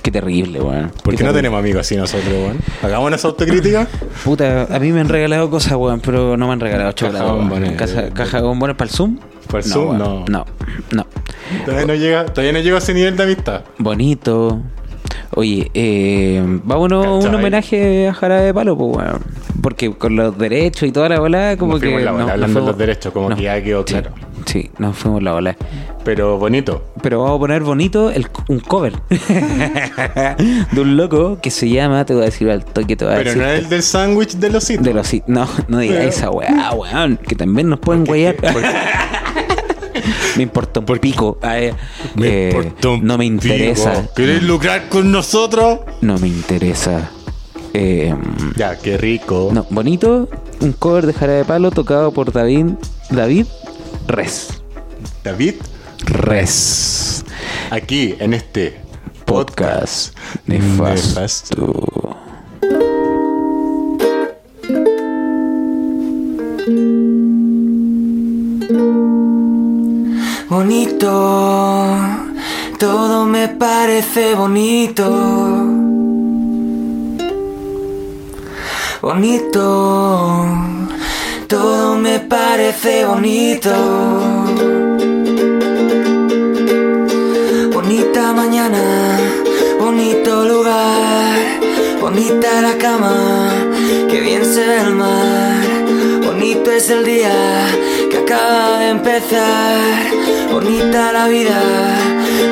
Qué 0.01 0.11
terrible, 0.11 0.61
weón. 0.61 0.91
¿Por 1.03 1.15
qué 1.15 1.23
no 1.23 1.33
tenemos 1.33 1.59
amigos 1.59 1.81
así 1.81 1.95
nosotros, 1.97 2.31
weón? 2.33 2.57
Hagamos 2.81 3.07
una 3.07 3.17
autocrítica. 3.21 3.87
Puta, 4.23 4.63
a 4.73 4.79
mí 4.79 4.91
me 4.91 5.01
han 5.01 5.09
regalado 5.09 5.49
cosas, 5.49 5.73
weón, 5.73 5.99
pero 5.99 6.37
no 6.37 6.47
me 6.47 6.53
han 6.53 6.59
regalado 6.59 6.91
chocolate. 6.93 7.23
de 7.25 7.31
weón. 7.31 7.49
bombones. 7.49 7.73
Caja, 7.77 8.09
caja 8.13 8.37
de 8.37 8.43
bombones 8.47 8.75
para 8.75 8.89
el 8.89 8.95
Zoom. 8.95 9.17
¿Para 9.47 9.59
el 9.59 9.69
Zoom? 9.69 9.87
weón. 9.89 9.97
No. 9.99 10.25
No, 10.27 10.45
no. 10.91 11.07
Todavía 11.65 11.85
no 11.85 11.95
llega, 11.95 12.25
todavía 12.25 12.53
no 12.53 12.59
llego 12.59 12.75
a 12.75 12.79
ese 12.79 12.93
nivel 12.93 13.15
de 13.17 13.23
amistad. 13.23 13.61
Bonito. 13.77 14.61
Oye, 15.35 15.69
eh, 15.73 16.41
vámonos 16.63 17.05
a 17.05 17.09
un 17.11 17.21
¿Cachai? 17.21 17.35
homenaje 17.35 18.07
a 18.07 18.13
Jarabe 18.13 18.41
de 18.43 18.53
Palo, 18.53 18.77
pues, 18.77 18.97
weón. 18.97 19.21
Porque 19.61 19.91
con 19.91 20.15
los 20.15 20.37
derechos 20.37 20.87
y 20.87 20.91
toda 20.91 21.09
la 21.09 21.19
bola, 21.19 21.55
como 21.57 21.73
Nos 21.73 21.81
que. 21.81 21.87
fuimos 21.87 22.03
la 22.03 22.11
bola, 22.11 22.25
no- 22.25 22.31
hablando 22.31 22.53
nos 22.59 22.65
de 22.65 22.71
los 22.71 22.77
derechos, 22.77 23.13
como 23.13 23.29
que 23.35 23.41
ya 23.43 23.61
quedó 23.63 23.83
sí, 23.85 23.93
claro. 23.93 24.11
Sí, 24.45 24.69
nos 24.77 24.95
fuimos 24.95 25.21
la 25.23 25.33
bola. 25.33 25.57
Pero 26.05 26.37
bonito. 26.37 26.85
Pero 27.01 27.21
vamos 27.21 27.35
a 27.35 27.39
poner 27.39 27.63
bonito 27.63 28.09
el, 28.11 28.27
un 28.47 28.59
cover 28.61 28.93
de 29.09 30.81
un 30.81 30.95
loco 30.95 31.39
que 31.41 31.51
se 31.51 31.67
llama, 31.69 32.05
te 32.05 32.13
voy 32.13 32.21
a 32.23 32.25
decir 32.25 32.49
al 32.49 32.63
toque, 32.63 32.95
te 32.95 33.03
voy 33.03 33.13
a 33.15 33.17
Pero 33.17 33.29
decir. 33.31 33.43
no 33.43 33.49
es 33.49 33.59
el 33.59 33.69
del 33.69 33.83
sándwich 33.83 34.35
de 34.35 34.49
los 34.49 34.67
de 34.67 34.93
los 34.93 35.13
No, 35.27 35.47
no 35.67 35.79
digas 35.79 35.97
Pero- 35.97 36.09
esa 36.09 36.29
weá, 36.31 36.71
weón. 36.73 37.17
Que 37.17 37.35
también 37.35 37.67
nos 37.69 37.79
pueden 37.79 38.05
porque- 38.05 38.21
me 40.35 40.43
importa 40.43 40.79
un 40.79 40.85
pico. 40.99 41.37
Me 42.15 42.27
eh, 42.27 42.49
importa 42.53 42.89
un 42.89 43.03
no 43.05 43.17
me 43.17 43.25
interesa. 43.25 44.01
pico. 44.01 44.13
¿Queréis 44.15 44.43
lucrar 44.43 44.89
con 44.89 45.11
nosotros? 45.11 45.79
No 46.01 46.17
me 46.17 46.27
interesa. 46.27 47.11
Eh, 47.73 48.13
Ya, 48.55 48.77
qué 48.77 48.97
rico. 48.97 49.49
no, 49.53 49.65
bonito. 49.69 50.29
Un 50.59 50.73
cover 50.73 51.05
de 51.05 51.13
Jarabe 51.13 51.39
de 51.39 51.45
Palo 51.45 51.69
tocado 51.71 52.11
por 52.11 52.31
David, 52.31 52.65
David 53.11 53.45
Res. 54.07 54.61
David, 55.23 55.55
Res. 56.05 57.23
aquí 57.69 58.15
en 58.19 58.33
este 58.33 58.79
Podcast 59.25 60.15
Nefasto. 60.47 61.19
nefasto. 61.19 62.17
Bonito, 70.67 71.95
todo 72.77 73.25
me 73.25 73.47
parece 73.47 74.35
bonito. 74.35 75.05
Bonito, 79.01 80.45
todo 81.47 81.95
me 81.95 82.19
parece 82.19 83.05
bonito. 83.05 83.71
Bonita 87.73 88.33
mañana, 88.33 88.83
bonito 89.79 90.43
lugar, 90.43 91.37
bonita 92.01 92.61
la 92.61 92.77
cama, 92.77 93.15
que 94.09 94.19
bien 94.19 94.43
se 94.43 94.67
ve 94.67 94.81
el 94.81 94.95
mar. 94.95 95.76
Bonito 96.39 96.69
es 96.71 96.87
el 96.91 97.03
día 97.03 97.31
que 98.11 98.17
acaba 98.17 98.77
de 98.77 98.89
empezar. 98.89 100.05
Bonita 100.51 101.11
la 101.11 101.27
vida. 101.27 101.59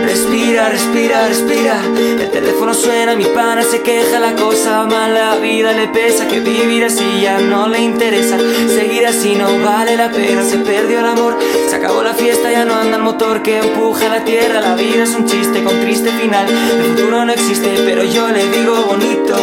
Respira, 0.03 0.69
respira, 0.69 1.27
respira. 1.27 1.79
El 2.19 2.31
teléfono 2.31 2.73
suena, 2.73 3.15
mi 3.15 3.25
pana 3.25 3.61
se 3.61 3.83
queja, 3.83 4.19
la 4.19 4.33
cosa 4.33 4.79
va 4.79 4.85
mal, 4.87 5.13
la 5.13 5.35
vida 5.35 5.71
le 5.71 5.87
pesa. 5.89 6.27
Que 6.27 6.39
vivir 6.39 6.85
así 6.85 7.21
ya 7.21 7.37
no 7.37 7.67
le 7.67 7.79
interesa. 7.79 8.39
Seguir 8.67 9.05
así 9.05 9.35
no 9.35 9.59
vale 9.63 9.95
la 9.95 10.09
pena. 10.09 10.43
Se 10.43 10.57
perdió 10.57 11.01
el 11.01 11.05
amor, 11.05 11.37
se 11.69 11.75
acabó 11.75 12.01
la 12.01 12.15
fiesta, 12.15 12.51
ya 12.51 12.65
no 12.65 12.73
anda 12.73 12.97
el 12.97 13.03
motor 13.03 13.43
que 13.43 13.59
empuja 13.59 14.09
la 14.09 14.25
tierra. 14.25 14.61
La 14.61 14.73
vida 14.73 15.03
es 15.03 15.13
un 15.13 15.27
chiste 15.27 15.63
con 15.63 15.79
triste 15.81 16.09
final. 16.09 16.47
El 16.49 16.83
futuro 16.85 17.23
no 17.23 17.31
existe, 17.31 17.69
pero 17.85 18.03
yo 18.03 18.29
le 18.29 18.49
digo 18.49 18.83
bonito. 18.87 19.35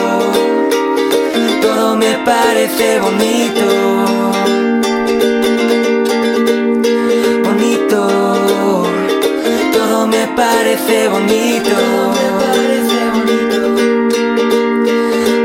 Todo 1.62 1.96
me 1.96 2.18
parece. 2.24 2.98
Bonito, 3.00 4.31
me 10.12 10.26
parece 10.36 11.08
bonito. 11.08 11.74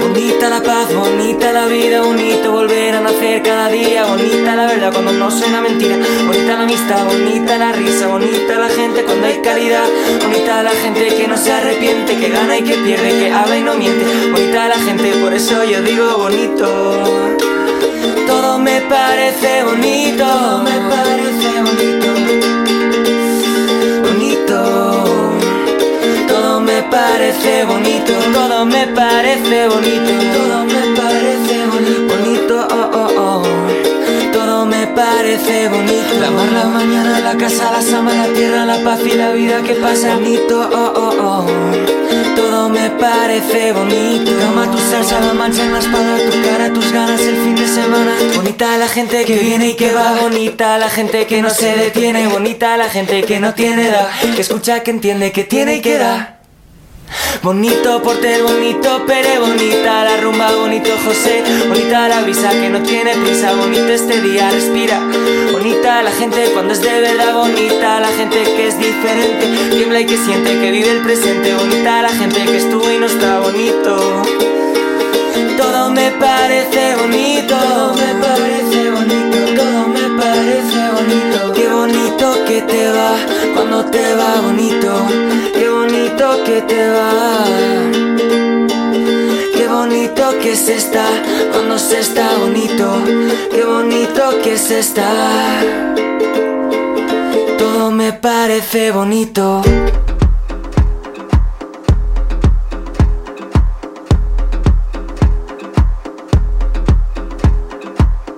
Bonita 0.01 0.49
la 0.49 0.61
paz, 0.61 0.93
bonita 0.93 1.53
la 1.53 1.65
vida, 1.65 2.01
bonito 2.01 2.51
volver 2.51 2.95
a 2.95 3.01
nacer 3.01 3.41
cada 3.43 3.69
día. 3.69 4.05
Bonita 4.05 4.55
la 4.55 4.65
verdad 4.67 4.91
cuando 4.91 5.13
no 5.13 5.31
suena 5.31 5.61
mentira. 5.61 5.97
Bonita 6.25 6.57
la 6.57 6.63
amistad, 6.63 7.05
bonita 7.05 7.57
la 7.57 7.71
risa, 7.71 8.07
bonita 8.07 8.55
la 8.57 8.69
gente 8.69 9.03
cuando 9.05 9.27
hay 9.27 9.41
calidad. 9.41 9.85
Bonita 10.21 10.63
la 10.63 10.71
gente 10.71 11.07
que 11.15 11.27
no 11.27 11.37
se 11.37 11.51
arrepiente, 11.51 12.17
que 12.17 12.29
gana 12.29 12.57
y 12.57 12.63
que 12.63 12.75
pierde, 12.75 13.09
que 13.19 13.31
habla 13.31 13.57
y 13.57 13.63
no 13.63 13.75
miente. 13.75 14.05
Bonita 14.31 14.67
la 14.67 14.79
gente, 14.79 15.11
por 15.21 15.33
eso 15.33 15.63
yo 15.63 15.81
digo 15.81 16.17
bonito. 16.17 17.37
Todo 18.27 18.59
me 18.59 18.81
parece 18.81 19.63
bonito, 19.63 20.63
me 20.63 20.77
parece. 20.89 21.61
Bonito, 21.63 21.96
parece 26.89 27.65
bonito, 27.65 28.13
todo 28.33 28.65
me 28.65 28.87
parece 28.87 29.67
bonito, 29.67 30.13
todo 30.33 30.63
me 30.65 30.95
parece 30.95 31.65
bonito, 32.11 32.67
oh, 32.71 32.89
oh, 32.93 33.11
oh. 33.17 33.87
Todo 34.33 34.65
me 34.65 34.87
parece 34.87 35.67
bonito. 35.67 36.19
La 36.21 36.31
mar, 36.31 36.51
la 36.51 36.65
mañana, 36.65 37.19
la 37.19 37.35
casa, 37.37 37.71
la 37.71 37.81
sama, 37.81 38.13
la 38.13 38.27
tierra, 38.33 38.65
la 38.65 38.83
paz 38.83 38.99
y 39.05 39.13
la 39.15 39.31
vida 39.31 39.61
que 39.61 39.73
pasa. 39.73 40.15
Bonito, 40.15 40.69
oh, 40.73 40.93
oh, 40.95 41.15
oh. 41.19 41.45
Todo 42.35 42.69
me 42.69 42.89
parece 42.91 43.73
bonito. 43.73 44.31
Cama, 44.39 44.71
tu 44.71 44.77
salsa, 44.77 45.19
la 45.19 45.33
mancha 45.33 45.63
en 45.63 45.73
la 45.73 45.79
espalda, 45.79 46.17
tu 46.29 46.41
cara, 46.41 46.73
tus 46.73 46.91
ganas, 46.91 47.21
el 47.21 47.35
fin 47.35 47.55
de 47.55 47.67
semana. 47.67 48.13
Bonita 48.35 48.77
la 48.77 48.87
gente 48.87 49.25
que 49.25 49.37
viene 49.37 49.69
y 49.69 49.75
que 49.75 49.91
va. 49.91 50.13
Bonita 50.21 50.77
la 50.77 50.89
gente 50.89 51.25
que 51.27 51.41
no 51.41 51.49
se 51.49 51.75
detiene. 51.75 52.27
Bonita 52.27 52.77
la 52.77 52.89
gente 52.89 53.23
que 53.23 53.39
no 53.39 53.53
tiene 53.53 53.89
edad. 53.89 54.07
Que 54.35 54.41
escucha, 54.41 54.81
que 54.81 54.91
entiende, 54.91 55.31
que 55.31 55.43
tiene 55.43 55.77
y 55.77 55.81
que 55.81 55.97
da. 55.97 56.36
Bonito 57.43 58.01
porter, 58.01 58.41
bonito 58.43 59.05
Pere, 59.05 59.39
bonita 59.39 60.03
la 60.03 60.17
rumba, 60.17 60.51
bonito 60.51 60.89
José, 61.05 61.43
bonita 61.67 62.07
la 62.07 62.21
brisa 62.21 62.49
que 62.49 62.69
no 62.69 62.81
tiene 62.81 63.15
prisa, 63.15 63.53
bonito 63.53 63.87
este 63.87 64.21
día, 64.21 64.49
respira, 64.49 64.99
bonita 65.51 66.03
la 66.03 66.11
gente 66.11 66.49
cuando 66.53 66.73
es 66.73 66.81
de 66.81 67.01
verdad, 67.01 67.35
bonita 67.35 67.99
la 67.99 68.07
gente 68.07 68.43
que 68.43 68.67
es 68.67 68.77
diferente, 68.77 69.45
tiembla 69.71 70.01
y 70.01 70.05
que 70.05 70.17
siente 70.17 70.59
que 70.59 70.71
vive 70.71 70.91
el 70.91 71.01
presente, 71.01 71.53
bonita 71.53 72.01
la 72.01 72.09
gente 72.09 72.43
que 72.43 72.57
estuvo 72.57 72.91
y 72.91 72.97
no 72.97 73.05
está 73.05 73.39
bonito. 73.39 74.23
Todo 75.57 75.91
me 75.91 76.11
parece 76.11 76.95
bonito, 76.95 77.95
me 77.95 78.25
parece 78.25 78.76
te 82.61 82.91
va 82.91 83.15
cuando 83.53 83.85
te 83.85 84.13
va 84.15 84.41
bonito, 84.41 84.91
qué 85.53 85.69
bonito 85.69 86.43
que 86.45 86.61
te 86.61 86.89
va. 86.89 87.45
Qué 89.55 89.67
bonito 89.67 90.39
que 90.41 90.55
se 90.55 90.75
está 90.75 91.05
cuando 91.51 91.77
se 91.77 91.99
está 91.99 92.37
bonito, 92.37 93.01
qué 93.51 93.63
bonito 93.63 94.41
que 94.43 94.57
se 94.57 94.79
está. 94.79 95.11
Todo 97.57 97.91
me 97.91 98.13
parece 98.13 98.91
bonito. 98.91 99.61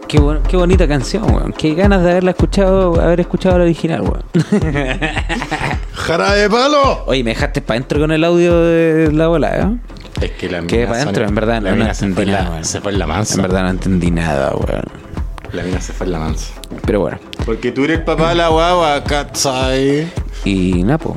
Qué, 0.09 0.19
bon- 0.19 0.41
qué 0.41 0.57
bonita 0.57 0.87
canción, 0.87 1.23
weón. 1.31 1.53
Qué 1.53 1.75
ganas 1.75 2.03
de 2.03 2.09
haberla 2.11 2.31
escuchado, 2.31 2.99
haber 2.99 3.19
escuchado 3.19 3.59
la 3.59 3.63
original, 3.65 4.01
weón. 4.01 4.23
¡Jara 5.93 6.33
de 6.33 6.49
palo! 6.49 7.03
Oye, 7.05 7.23
me 7.23 7.29
dejaste 7.31 7.61
para 7.61 7.77
adentro 7.77 7.99
con 7.99 8.11
el 8.11 8.23
audio 8.23 8.59
de 8.59 9.11
la 9.11 9.27
bola, 9.27 9.55
¿eh? 9.55 9.77
Es 10.21 10.31
que 10.31 10.49
la 10.49 10.61
¿Qué 10.61 10.77
mina 10.77 10.87
para 10.89 11.01
adentro? 11.03 11.25
En 11.27 11.35
verdad, 11.35 11.61
no 11.61 11.69
entendí 11.85 12.25
nada, 12.25 12.63
se 12.63 12.81
fue 12.81 12.91
en 12.91 12.99
la 12.99 13.07
mansa. 13.07 13.35
En 13.35 13.41
verdad 13.43 13.61
no 13.63 13.69
entendí 13.69 14.09
nada, 14.11 14.51
weón. 14.55 14.83
La 15.53 15.63
mina 15.63 15.79
se 15.79 15.93
fue 15.93 16.05
en 16.07 16.11
la 16.13 16.19
mansa. 16.19 16.53
Pero 16.85 17.01
bueno. 17.01 17.19
Porque 17.45 17.71
tú 17.71 17.83
eres 17.83 17.99
el 17.99 18.03
papá 18.03 18.29
de 18.29 18.35
la 18.35 18.49
guagua, 18.49 19.03
¿cachai? 19.03 20.07
Y 20.45 20.83
nada, 20.83 20.97
pues. 20.97 21.15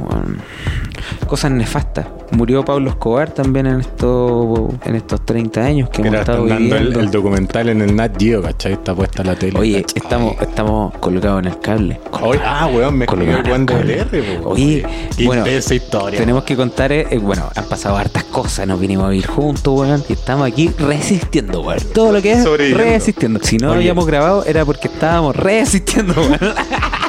Cosas 1.26 1.50
nefastas. 1.50 2.06
Murió 2.32 2.64
Pablo 2.64 2.90
Escobar 2.90 3.30
también 3.30 3.66
en 3.66 3.80
estos 3.80 4.70
en 4.84 4.96
estos 4.96 5.24
30 5.26 5.60
años 5.60 5.90
que 5.90 6.00
hemos 6.00 6.14
estado 6.20 6.44
están 6.44 6.48
dando 6.48 6.76
el, 6.76 6.82
viviendo. 6.82 7.00
el 7.00 7.10
documental 7.10 7.68
en 7.68 7.82
el 7.82 7.94
Nat 7.94 8.18
Geo, 8.18 8.42
¿cachai? 8.42 8.72
Está 8.72 8.94
puesta 8.94 9.22
la 9.22 9.34
tele. 9.34 9.58
Oye, 9.58 9.82
¿cachai? 9.82 10.02
estamos, 10.02 10.36
estamos 10.40 10.94
colgados 10.98 11.40
en 11.42 11.48
el 11.48 11.58
cable. 11.60 12.00
Oye, 12.22 12.40
ah, 12.44 12.70
weón, 12.72 12.96
me 12.96 13.04
escribió 13.04 13.42
Juan 13.44 13.60
el 13.60 13.66
del 13.66 13.76
cable. 13.76 13.98
R, 14.00 14.38
po, 14.40 14.48
Oye, 14.50 14.86
Qué 15.16 15.26
bueno, 15.26 15.44
esa 15.44 15.74
historia. 15.74 16.18
tenemos 16.18 16.44
que 16.44 16.56
contar, 16.56 16.90
eh, 16.92 17.06
eh, 17.10 17.18
bueno, 17.18 17.50
han 17.54 17.64
pasado 17.66 17.96
hartas 17.96 18.24
cosas, 18.24 18.66
nos 18.66 18.80
vinimos 18.80 19.06
a 19.06 19.10
vivir 19.10 19.26
juntos, 19.26 19.78
weón, 19.78 20.02
y 20.08 20.14
estamos 20.14 20.46
aquí 20.46 20.70
resistiendo, 20.78 21.60
weón. 21.60 21.80
Todo 21.92 22.12
lo 22.12 22.22
que 22.22 22.32
es 22.32 22.74
resistiendo. 22.74 23.40
Si 23.42 23.58
no 23.58 23.70
Oye. 23.70 23.78
habíamos 23.80 24.06
grabado 24.06 24.44
era 24.46 24.64
porque 24.64 24.88
estábamos 24.88 25.36
resistiendo, 25.36 26.14
weón. 26.14 26.38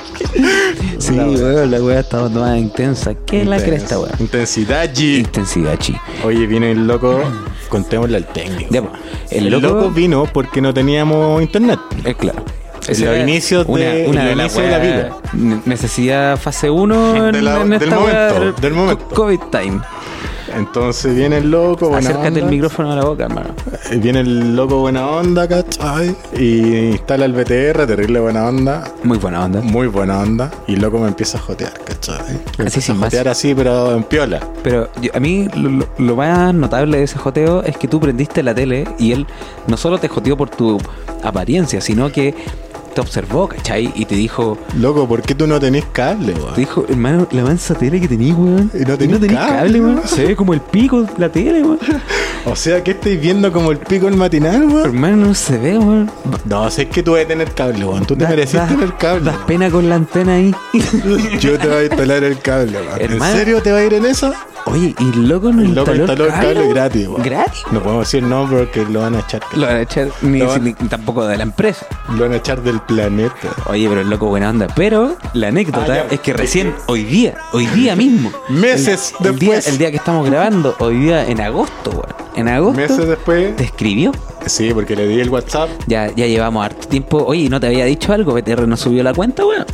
sí, 0.99 1.15
La 1.15 1.25
weón, 1.27 1.71
la 1.71 1.81
weá 1.81 1.99
estaba 1.99 2.29
más 2.29 2.57
intensa. 2.57 3.13
¿Qué 3.25 3.41
es 3.41 3.47
la 3.47 3.57
cresta, 3.57 3.99
weón? 3.99 4.11
Intensidad 4.19 4.89
G. 4.93 5.19
Intensidad, 5.19 5.77
chi. 5.77 5.95
Oye, 6.23 6.45
viene 6.47 6.71
el 6.71 6.87
loco, 6.87 7.21
contémosle 7.69 8.17
al 8.17 8.25
técnico. 8.27 8.69
Ya, 8.73 8.81
pues, 8.81 8.93
el, 9.31 9.45
el 9.47 9.51
loco, 9.61 9.67
loco- 9.75 9.89
vino 9.91 10.25
porque 10.31 10.61
no 10.61 10.73
teníamos 10.73 11.41
internet. 11.41 11.79
Es 12.03 12.15
claro. 12.15 12.43
Los 12.87 12.99
era 12.99 13.17
inicios 13.17 13.65
una, 13.69 13.79
de- 13.85 14.07
una 14.09 14.31
inicio 14.33 14.61
de 14.61 14.69
la 14.71 14.77
vida. 14.79 15.17
ne- 15.31 15.61
Necesidad 15.65 16.37
fase 16.37 16.69
1 16.69 17.15
en, 17.27 17.31
De 17.31 17.41
la- 17.41 17.61
en 17.61 17.69
del 17.69 17.89
momento, 17.89 18.05
wea 18.05 18.51
del 18.59 18.73
momento. 18.73 19.05
co- 19.07 19.15
COVID 19.15 19.39
time. 19.51 19.79
Entonces 20.55 21.15
viene 21.15 21.37
el 21.37 21.49
loco, 21.51 21.89
buena 21.89 22.09
Acércate 22.09 22.27
el 22.39 22.43
onda. 22.45 22.51
micrófono 22.51 22.91
a 22.91 22.95
la 22.95 23.03
boca, 23.05 23.23
hermano. 23.25 23.49
Eh, 23.91 23.97
Viene 23.97 24.19
el 24.21 24.55
loco 24.55 24.79
buena 24.79 25.07
onda, 25.07 25.47
¿cachai? 25.47 26.15
Y 26.37 26.89
instala 26.91 27.25
el 27.25 27.33
BTR, 27.33 27.85
terrible 27.87 28.19
buena 28.19 28.45
onda. 28.47 28.83
Muy 29.03 29.17
buena 29.17 29.45
onda. 29.45 29.61
Muy 29.61 29.87
buena 29.87 30.19
onda. 30.19 30.51
Y 30.67 30.73
el 30.75 30.81
loco 30.81 30.99
me 30.99 31.07
empieza 31.07 31.37
a 31.37 31.41
jotear, 31.41 31.73
¿cachai? 31.83 32.33
Me 32.57 32.65
empieza 32.65 32.81
sin 32.81 32.95
a 32.95 32.99
más. 32.99 33.05
jotear 33.07 33.27
así, 33.29 33.53
pero 33.55 33.95
en 33.95 34.03
piola. 34.03 34.39
Pero 34.63 34.89
yo- 35.01 35.11
a 35.13 35.19
mí 35.19 35.47
lo 35.97 36.15
más 36.15 36.53
notable 36.53 36.97
de 36.97 37.03
ese 37.03 37.17
joteo 37.17 37.63
es 37.63 37.77
que 37.77 37.87
tú 37.87 37.99
prendiste 37.99 38.43
la 38.43 38.53
tele 38.53 38.87
y 38.99 39.11
él 39.11 39.25
no 39.67 39.77
solo 39.77 39.97
te 39.97 40.07
joteó 40.07 40.37
por 40.37 40.49
tu 40.49 40.77
apariencia, 41.23 41.81
sino 41.81 42.11
que 42.11 42.33
te 42.93 43.01
observó, 43.01 43.47
¿cachai? 43.47 43.91
Y 43.95 44.05
te 44.05 44.15
dijo, 44.15 44.57
Loco, 44.79 45.07
¿por 45.07 45.21
qué 45.21 45.35
tú 45.35 45.47
no 45.47 45.59
tenés 45.59 45.85
cable, 45.91 46.33
te 46.33 46.39
weón? 46.41 46.55
dijo, 46.55 46.85
hermano, 46.87 47.27
la 47.31 47.43
mansa 47.43 47.73
tele 47.75 47.99
que 47.99 48.07
tenías, 48.07 48.37
weón. 48.37 48.71
Y 48.73 48.85
no 48.85 48.97
tenés 48.97 49.19
cable, 49.31 49.81
weón. 49.81 49.95
weón. 49.95 50.07
Se 50.07 50.25
ve 50.25 50.35
como 50.35 50.53
el 50.53 50.61
pico 50.61 51.05
la 51.17 51.29
tele, 51.29 51.61
weón. 51.63 51.79
O 52.45 52.57
sea, 52.57 52.83
¿qué 52.83 52.91
estáis 52.91 53.21
viendo 53.21 53.53
como 53.53 53.71
el 53.71 53.77
pico 53.77 54.09
el 54.09 54.17
matinal, 54.17 54.65
weón? 54.65 54.85
Hermano, 54.85 55.15
no 55.27 55.33
se 55.33 55.57
ve, 55.57 55.77
weón. 55.77 56.11
No, 56.45 56.69
sé 56.69 56.89
que 56.89 57.01
tú 57.01 57.13
debes 57.13 57.29
tener 57.29 57.51
cable, 57.53 57.85
weón. 57.85 58.05
Tú 58.05 58.15
te 58.17 58.25
Da- 58.25 58.67
tener 58.67 58.93
cable. 58.97 59.23
Das 59.31 59.37
pena 59.47 59.69
con 59.69 59.87
la 59.87 59.95
antena 59.95 60.33
ahí. 60.35 60.53
Yo 61.39 61.57
te 61.57 61.67
voy 61.67 61.77
a 61.77 61.83
instalar 61.85 62.23
el 62.23 62.37
cable, 62.39 62.77
weón. 62.79 63.13
¿En 63.13 63.21
serio 63.21 63.61
te 63.61 63.71
va 63.71 63.77
a 63.79 63.83
ir 63.85 63.93
en 63.93 64.05
eso? 64.05 64.33
¿O 64.65 64.71
Oye, 64.71 64.95
y 64.97 65.03
el 65.03 65.27
loco 65.27 65.51
nos 65.51 65.65
El 65.65 65.75
loco 65.75 65.93
instaló 65.93 66.25
el 66.25 66.31
cable 66.31 66.67
gratis. 66.69 67.07
¿Gratis? 67.23 67.63
No 67.71 67.81
podemos 67.81 68.05
decir 68.07 68.23
no 68.23 68.47
porque 68.49 68.85
lo 68.89 69.01
van 69.01 69.15
a 69.15 69.19
echar. 69.19 69.41
Lo 69.55 69.67
van 69.67 69.75
a 69.75 69.81
echar 69.81 70.07
ni, 70.21 70.39
Lo 70.39 70.47
van- 70.47 70.63
ni- 70.63 70.73
tampoco 70.73 71.25
de 71.27 71.37
la 71.37 71.43
empresa. 71.43 71.85
Lo 72.15 72.23
van 72.23 72.31
a 72.33 72.37
echar 72.37 72.61
del 72.63 72.79
planeta. 72.81 73.35
Oye, 73.67 73.87
pero 73.89 74.01
el 74.01 74.09
loco 74.09 74.27
buena 74.27 74.49
onda. 74.49 74.67
Pero 74.75 75.15
la 75.33 75.49
anécdota 75.49 75.93
Ah, 75.93 76.05
es 76.09 76.19
que 76.21 76.33
recién, 76.33 76.73
hoy 76.87 77.03
día, 77.03 77.35
hoy 77.51 77.67
día 77.67 77.95
mismo. 77.97 78.31
Meses 78.49 79.13
el, 79.19 79.27
el 79.27 79.39
día, 79.39 79.49
después. 79.49 79.67
el 79.67 79.77
día 79.77 79.91
que 79.91 79.97
estamos 79.97 80.25
grabando, 80.29 80.75
hoy 80.79 80.97
día 80.97 81.27
en 81.27 81.41
agosto, 81.41 81.91
weón. 81.91 82.23
En 82.35 82.47
agosto. 82.47 82.79
Meses 82.81 83.07
después. 83.07 83.55
¿Te 83.55 83.65
escribió? 83.65 84.11
Sí, 84.47 84.71
porque 84.73 84.95
le 84.95 85.07
di 85.07 85.19
el 85.19 85.29
WhatsApp. 85.29 85.69
Ya, 85.87 86.07
ya 86.15 86.25
llevamos 86.25 86.65
harto 86.65 86.87
tiempo. 86.87 87.23
Oye, 87.27 87.47
¿no 87.49 87.59
te 87.59 87.67
había 87.67 87.85
dicho 87.85 88.11
algo? 88.11 88.33
BTR 88.33 88.67
no 88.67 88.75
subió 88.75 89.03
la 89.03 89.13
cuenta, 89.13 89.45
weón. 89.45 89.65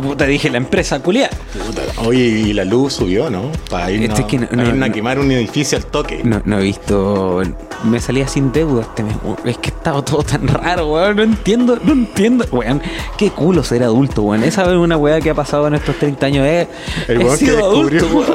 No, 0.00 0.16
te 0.16 0.26
dije 0.26 0.50
la 0.50 0.58
empresa, 0.58 1.00
culiá. 1.00 1.30
Puta, 1.66 1.82
Oye, 2.06 2.20
y 2.24 2.52
la 2.52 2.64
luz 2.64 2.94
subió, 2.94 3.30
¿no? 3.30 3.50
Para 3.70 3.90
irnos, 3.90 4.10
Este 4.10 4.20
es 4.22 4.26
que 4.26 4.38
no- 4.38 4.46
para 4.48 4.62
no- 4.62 4.68
irnos 4.70 4.82
a 4.84 4.88
no- 4.88 4.94
quemar 4.94 5.18
un 5.18 5.30
edificio 5.32 5.78
al 5.78 5.86
toque. 5.86 6.20
No, 6.24 6.40
no 6.44 6.58
he 6.58 6.62
visto. 6.62 7.42
Me 7.84 8.00
salía 8.00 8.26
sin 8.28 8.50
deuda 8.52 8.82
este 8.82 9.02
mes. 9.02 9.14
Es 9.44 9.58
que 9.58 9.68
estaba 9.70 10.02
todo 10.04 10.22
tan 10.22 10.46
raro, 10.48 10.92
weón. 10.92 11.16
No 11.16 11.22
entiendo, 11.22 11.78
no 11.84 11.92
entiendo. 11.92 12.44
Weón, 12.50 12.80
qué 13.18 13.30
culo 13.30 13.62
ser 13.62 13.82
adulto, 13.82 14.22
weón. 14.22 14.42
Esa 14.44 14.62
es 14.62 14.68
una 14.76 14.96
weá 14.96 15.20
que 15.20 15.30
ha 15.30 15.34
pasado 15.34 15.66
en 15.68 15.74
estos 15.74 15.96
30 15.96 16.26
años. 16.26 16.46
Eh. 16.46 16.66
El 17.08 17.20
He 17.20 17.24
weón 17.24 17.38
que 17.38 17.44
sido 17.46 17.58
adulto, 17.64 18.06
weón. 18.06 18.34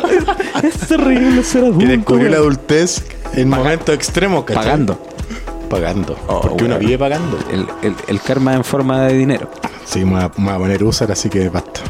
Es, 0.63 0.63
es 0.82 0.88
terrible 0.88 1.44
ser 1.44 1.63
adulto. 1.63 1.80
Que 1.80 1.86
descubrió 1.88 2.22
weón. 2.24 2.32
la 2.32 2.38
adultez 2.38 3.04
en 3.34 3.50
momentos 3.50 3.96
extremos, 3.96 4.44
¿cachai? 4.46 4.63
Pagando. 4.63 5.00
Pagando. 5.70 6.16
Oh, 6.28 6.42
porque 6.42 6.63
uno 6.63 6.75
weón. 6.75 6.86
vive 6.86 6.98
pagando. 6.98 7.38
El, 7.51 7.66
el- 7.82 7.96
el 8.08 8.22
karma 8.22 8.54
en 8.56 8.63
forma 8.63 9.01
de 9.04 9.13
dinero. 9.18 9.50
Sí, 9.89 10.05
me 10.05 10.12
voy 10.12 10.24
a, 10.24 10.58
poner 10.58 10.84
user, 10.84 11.12
así 11.12 11.29
que 11.29 11.50
basta. 11.50 11.81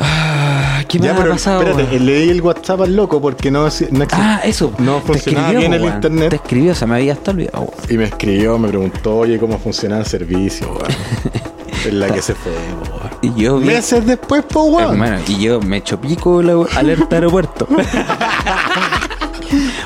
Ah, 0.00 0.82
¿Qué 0.88 0.98
me 0.98 1.06
Ya, 1.06 1.12
ha 1.12 1.16
pero 1.16 1.30
pasado? 1.32 1.60
espérate, 1.62 1.92
weón? 1.94 2.06
le 2.06 2.20
di 2.22 2.30
el 2.30 2.40
WhatsApp 2.42 2.80
al 2.80 2.96
loco 2.96 3.20
porque 3.20 3.50
no, 3.50 3.60
no 3.60 3.66
existe. 3.68 3.96
Ah, 4.12 4.40
eso. 4.44 4.72
No 4.78 5.00
funcionaba 5.00 5.48
escribió, 5.48 5.68
bien 5.70 5.74
el 5.80 5.84
internet. 5.94 6.30
Te 6.30 6.36
escribió, 6.36 6.74
se 6.74 6.86
me 6.86 6.96
había 6.96 7.12
hasta 7.12 7.30
olvidado. 7.30 7.60
weón. 7.60 7.74
Y 7.88 7.96
me 7.98 8.04
escribió, 8.04 8.58
me 8.58 8.68
preguntó, 8.68 9.16
oye, 9.18 9.38
cómo 9.38 9.58
funciona 9.58 9.98
el 9.98 10.06
servicio. 10.06 10.76
Es 11.86 11.94
la 11.94 12.08
que 12.10 12.20
se 12.20 12.34
fue. 12.34 12.50
Y 13.22 13.32
yo 13.40 13.58
vi. 13.60 13.66
Meses 13.66 14.04
después, 14.04 14.42
po, 14.42 14.64
weón. 14.64 14.94
Hermano, 14.94 15.18
y 15.28 15.38
yo 15.38 15.60
me 15.60 15.76
echo 15.76 16.00
pico 16.00 16.42
la 16.42 16.64
alerta 16.76 17.14
aeropuerto. 17.16 17.68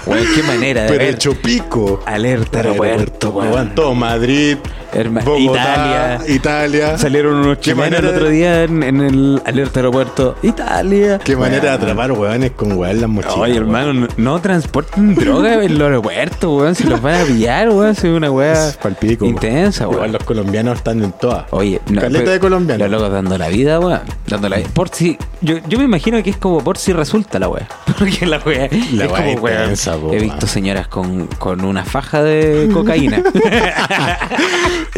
Weón, 0.07 0.27
qué 0.35 0.43
manera 0.43 0.83
de 0.83 0.89
Pero 0.89 1.05
ver. 1.05 1.15
hecho 1.15 1.35
pico. 1.35 2.01
Alerta 2.07 2.59
aeropuerto, 2.59 3.31
weón. 3.31 3.75
Todo 3.75 3.95
Madrid, 3.95 4.57
Herma- 4.93 5.23
Bogotá, 5.25 6.19
Italia. 6.19 6.35
Italia. 6.35 6.99
Salieron 6.99 7.37
unos 7.37 7.61
chilenos 7.61 7.99
el 8.01 8.07
otro 8.07 8.29
día 8.29 8.65
en, 8.65 8.83
en 8.83 9.01
el 9.01 9.43
alerta 9.47 9.81
aeropuerto. 9.81 10.37
Italia. 10.43 11.19
Qué 11.19 11.35
manera 11.37 11.63
de 11.63 11.71
atrapar 11.71 12.13
weones 12.13 12.51
con 12.53 12.73
weón 12.73 13.01
las 13.01 13.09
mochilas. 13.09 13.37
Oye, 13.37 13.53
weón. 13.55 13.65
hermano, 13.65 14.09
no, 14.17 14.41
transporten 14.41 15.15
droga 15.17 15.55
en 15.65 15.79
los 15.79 15.87
aeropuertos, 15.87 16.51
weón. 16.61 16.75
Si 16.75 16.85
los 16.85 17.01
van 17.01 17.23
a 17.23 17.25
pillar, 17.25 17.71
weón. 17.71 17.95
Soy 17.95 18.11
una 18.11 18.31
weá 18.31 18.69
Es 18.69 18.79
intensa, 19.23 19.85
Igual 19.85 19.99
weón. 20.01 20.13
los 20.13 20.25
colombianos 20.25 20.79
están 20.79 21.03
en 21.03 21.13
todas. 21.13 21.47
Oye, 21.51 21.81
no, 21.89 22.01
Caleta 22.01 22.31
de 22.31 22.41
colombianos. 22.41 22.91
Los 22.91 23.01
locos 23.01 23.13
dando 23.15 23.39
la 23.39 23.49
vida, 23.49 23.81
weón. 23.81 24.01
Dando 24.27 24.49
la 24.49 24.57
vida. 24.57 24.69
Por 24.75 24.89
si. 24.91 25.17
Yo, 25.41 25.57
yo 25.69 25.79
me 25.79 25.85
imagino 25.85 26.23
que 26.23 26.31
es 26.31 26.37
como 26.37 26.63
por 26.63 26.77
si 26.79 26.93
resulta 26.93 27.39
la 27.39 27.49
weá. 27.49 27.67
Porque 27.99 28.27
la 28.27 28.39
weá. 28.39 28.69
La 28.93 29.05
es 29.07 29.11
weá 29.11 29.35
como, 29.35 29.49
intensa, 29.49 29.97
He 30.13 30.19
visto 30.19 30.47
señoras 30.47 30.87
con, 30.89 31.27
con 31.39 31.65
una 31.65 31.85
faja 31.85 32.23
de 32.23 32.69
cocaína. 32.73 33.23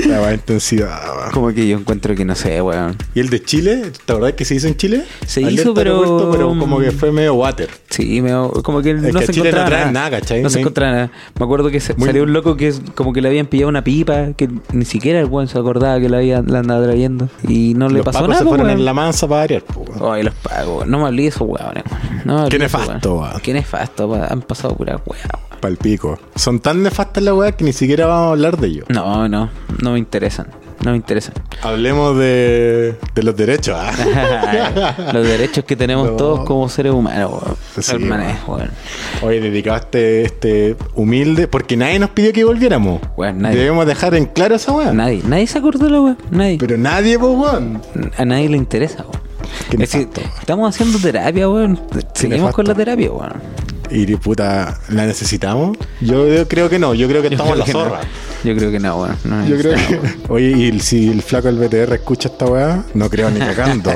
La 0.07 0.21
weá 0.21 0.35
intensidad, 0.35 1.01
weón. 1.17 1.31
como 1.33 1.53
que 1.53 1.67
yo 1.67 1.79
encuentro 1.79 2.15
que 2.15 2.25
no 2.25 2.35
sé, 2.35 2.61
weón. 2.61 2.97
¿Y 3.15 3.21
el 3.21 3.31
de 3.31 3.43
Chile? 3.43 3.91
¿Te 4.05 4.13
acordás 4.13 4.35
que 4.35 4.45
se 4.45 4.55
hizo 4.57 4.67
en 4.69 4.77
Chile? 4.77 5.05
Se 5.27 5.41
Alerta 5.41 5.63
hizo, 5.63 5.75
pero- 5.75 5.97
aeropuerto, 6.01 6.31
pero 6.33 6.49
como 6.59 6.79
que 6.81 6.91
fue 6.91 7.11
medio 7.13 7.35
water. 7.35 7.69
Sí, 7.91 8.21
me, 8.21 8.31
como 8.63 8.83
que 8.83 8.95
no 8.95 9.21
que 9.21 9.27
se 9.27 9.33
Chile 9.33 9.51
no 9.53 9.59
encontraba 9.59 9.67
trae 9.67 9.93
nada. 9.93 10.21
No 10.43 10.51
se 10.51 10.61
encontraba 10.61 10.93
nada. 10.93 11.11
Me 11.39 11.45
acuerdo 11.45 11.71
que 11.71 11.81
Muy- 11.97 12.07
salió 12.07 12.23
un 12.25 12.33
loco 12.33 12.57
que 12.57 12.69
es 12.69 12.83
como 12.95 13.13
que 13.13 13.21
le 13.23 13.29
habían 13.29 13.47
pillado 13.47 13.69
una 13.69 13.83
pipa, 13.85 14.33
que 14.37 14.49
ni 14.73 14.85
siquiera 14.85 15.21
el 15.21 15.27
weón 15.27 15.49
se 15.49 15.59
acordaba 15.59 15.99
que 16.01 16.09
la, 16.09 16.19
había, 16.19 16.43
la 16.43 16.59
andaba 16.61 16.83
trayendo. 16.85 17.29
Y 17.49 17.75
no 17.75 17.89
le 17.89 17.97
Los 17.99 18.05
pasó 18.05 18.19
pacos 18.19 18.29
nada, 18.31 18.41
se 18.43 18.49
fueron 18.49 18.67
weón. 18.67 18.79
en 18.79 18.85
la 18.85 18.95
mansa 18.95 19.27
para 19.29 19.41
variar, 19.43 19.65
weón. 19.75 20.15
Ay, 20.15 20.23
los 20.25 20.35
pagos. 20.35 20.87
No 20.87 20.99
me 20.99 21.05
olvides 21.05 21.37
esos 21.37 21.49
weones. 21.49 21.85
No 22.25 22.43
me 22.43 22.49
Qué 22.49 22.59
de 22.59 22.65
nefasto, 22.65 23.15
weón. 23.21 23.41
Qué 23.41 23.53
nefasto. 23.53 24.07
weón. 24.09 24.27
Han 24.29 24.43
pasado 24.43 24.77
pura 24.77 24.97
weá. 25.07 25.21
weón. 25.51 25.54
Palpico. 25.65 26.19
Son 26.37 26.61
tan 26.61 26.83
nefastas 26.83 27.23
las 27.25 27.33
weas 27.33 27.55
que 27.55 27.65
ni 27.65 27.73
siquiera 27.73 28.05
vamos 28.07 28.27
a 28.27 28.31
hablar 28.33 28.59
de 28.59 28.67
ellos. 28.69 28.85
No, 28.91 29.27
no. 29.31 29.49
No 29.83 29.93
me 29.93 29.99
interesan. 29.99 30.49
No 30.85 30.91
me 30.91 30.99
interesan. 30.99 31.33
Hablemos 31.63 32.19
de, 32.19 32.97
de 33.15 33.23
los 33.23 33.35
derechos. 33.35 33.75
ah. 33.79 34.95
los 35.15 35.27
derechos 35.27 35.65
que 35.65 35.75
tenemos 35.75 36.11
No. 36.11 36.17
todos 36.17 36.45
como 36.45 36.69
seres 36.69 36.93
humanos. 36.93 37.41
Sí, 37.81 37.97
weón. 37.97 38.71
Hoy 39.23 39.41
dedicaste 39.41 40.21
este 40.27 40.77
humilde, 40.95 41.49
porque 41.49 41.79
nadie 41.79 41.99
nos 41.99 42.11
pidió 42.11 42.35
que 42.35 42.45
volviéramos. 42.45 43.01
Weón, 43.17 43.39
nadie. 43.41 43.57
Debemos 43.57 43.87
dejar 43.87 44.15
en 44.17 44.27
claro 44.27 44.57
esa 44.57 44.73
wea. 44.73 44.93
Nadie, 44.93 45.23
nadie 45.27 45.47
se 45.47 45.57
acordó 45.57 45.87
de 45.87 45.91
la 45.93 46.01
weón. 46.03 46.19
Nadie. 46.31 46.59
Pero 46.61 46.77
nadie, 46.77 47.19
pues, 47.19 47.33
weón. 47.35 47.81
A 48.19 48.25
nadie 48.27 48.51
le 48.51 48.59
interesa, 48.59 48.99
weón. 49.05 49.25
Es 49.71 49.79
decir, 49.79 50.09
estamos 50.39 50.75
haciendo 50.75 50.99
terapia, 50.99 51.49
weón. 51.49 51.81
Seguimos 52.13 52.53
con 52.53 52.67
la 52.67 52.75
terapia, 52.75 53.11
weón. 53.11 53.33
Y 53.97 54.17
puta, 54.17 54.81
¿la 54.89 55.07
necesitamos? 55.07 55.77
Yo, 56.01 56.27
yo 56.29 56.49
creo 56.49 56.69
que 56.69 56.79
no, 56.79 56.95
yo 56.95 57.07
creo 57.09 57.23
que 57.23 57.29
Yo 57.29 57.35
estamos 57.37 57.53
en 57.53 57.59
la 57.61 57.65
que 57.65 57.73
zorra. 57.73 58.01
no. 58.01 58.51
Yo 58.51 58.57
creo 58.57 58.71
que 58.73 58.81
no, 58.81 58.97
weón. 59.01 59.17
No 59.25 59.47
Yo 59.47 59.57
creo 59.57 59.75
que. 59.75 60.01
Oye, 60.29 60.51
y 60.51 60.81
si 60.81 61.09
el 61.11 61.23
flaco 61.23 61.47
del 61.51 61.59
BTR 61.59 61.95
escucha 61.95 62.29
esta 62.29 62.45
weá, 62.47 62.85
no 62.95 63.09
creo 63.09 63.31
ni 63.31 63.39
cagando. 63.39 63.91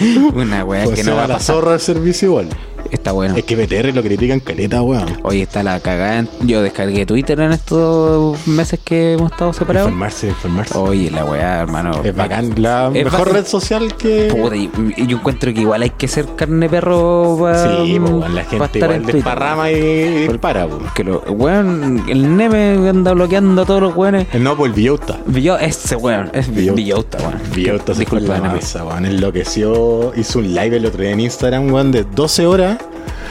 weón. 0.00 0.34
Una 0.34 0.64
weá 0.64 0.84
Pues 0.84 0.96
que 0.96 1.04
se 1.04 1.10
no 1.10 1.16
va 1.16 1.20
va 1.20 1.24
a 1.24 1.28
la 1.28 1.34
pasar. 1.34 1.54
zorra 1.56 1.74
el 1.74 1.80
servicio 1.80 2.28
igual. 2.28 2.48
Está 2.94 3.12
bueno. 3.12 3.34
Es 3.36 3.44
que 3.44 3.56
BTR 3.56 3.92
lo 3.94 4.02
critican 4.02 4.40
caleta, 4.40 4.80
weón. 4.82 5.04
Oye, 5.24 5.42
está 5.42 5.62
la 5.62 5.78
cagada. 5.80 6.24
Yo 6.42 6.62
descargué 6.62 7.04
Twitter 7.04 7.38
en 7.40 7.52
estos 7.52 8.46
meses 8.46 8.80
que 8.82 9.14
hemos 9.14 9.32
estado 9.32 9.52
separados. 9.52 9.88
Informarse, 9.88 10.28
informarse. 10.28 10.78
Oye, 10.78 11.10
la 11.10 11.24
weá, 11.24 11.60
hermano. 11.60 12.00
Es 12.04 12.14
bacán. 12.14 12.54
La 12.56 12.86
Es 12.94 13.04
mejor 13.04 13.20
bacán. 13.20 13.34
red 13.34 13.46
social 13.46 13.94
que. 13.96 14.28
Puta, 14.30 14.56
y, 14.56 14.70
y 14.96 15.06
yo 15.06 15.18
encuentro 15.18 15.52
que 15.52 15.60
igual 15.60 15.82
hay 15.82 15.90
que 15.90 16.08
ser 16.08 16.26
carne 16.36 16.68
perro 16.68 17.36
para 17.40 17.84
Sí, 17.84 17.98
weón, 17.98 18.34
la 18.34 18.44
gente 18.44 18.78
igual 18.78 19.04
desparrama 19.06 19.70
y, 19.70 20.28
dispara, 20.28 20.66
po. 20.68 20.78
Que 20.94 21.04
lo, 21.04 21.20
weón, 21.22 22.04
el 22.08 22.36
Neme 22.36 22.88
anda 22.88 23.12
bloqueando 23.12 23.62
a 23.62 23.66
todos 23.66 23.82
los 23.82 23.96
weones. 23.96 24.26
No, 24.34 24.56
pues 24.56 24.70
el 24.70 24.74
Villota. 24.76 25.18
Villau- 25.28 25.58
ese 25.60 25.96
weón, 25.96 26.30
es 26.32 26.48
Villota. 26.54 26.76
Villota, 26.76 27.18
weón. 27.18 27.40
Villota 27.54 27.94
se 27.94 28.06
fue 28.06 28.20
la 28.20 28.36
Neme. 28.40 28.54
masa, 28.54 28.84
weón. 28.84 29.04
Enloqueció. 29.04 30.12
Hizo 30.16 30.38
un 30.38 30.54
live 30.54 30.76
el 30.76 30.86
otro 30.86 31.02
día 31.02 31.10
en 31.10 31.20
Instagram, 31.20 31.72
weón, 31.72 31.90
de 31.92 32.04
12 32.04 32.46
horas. 32.46 32.78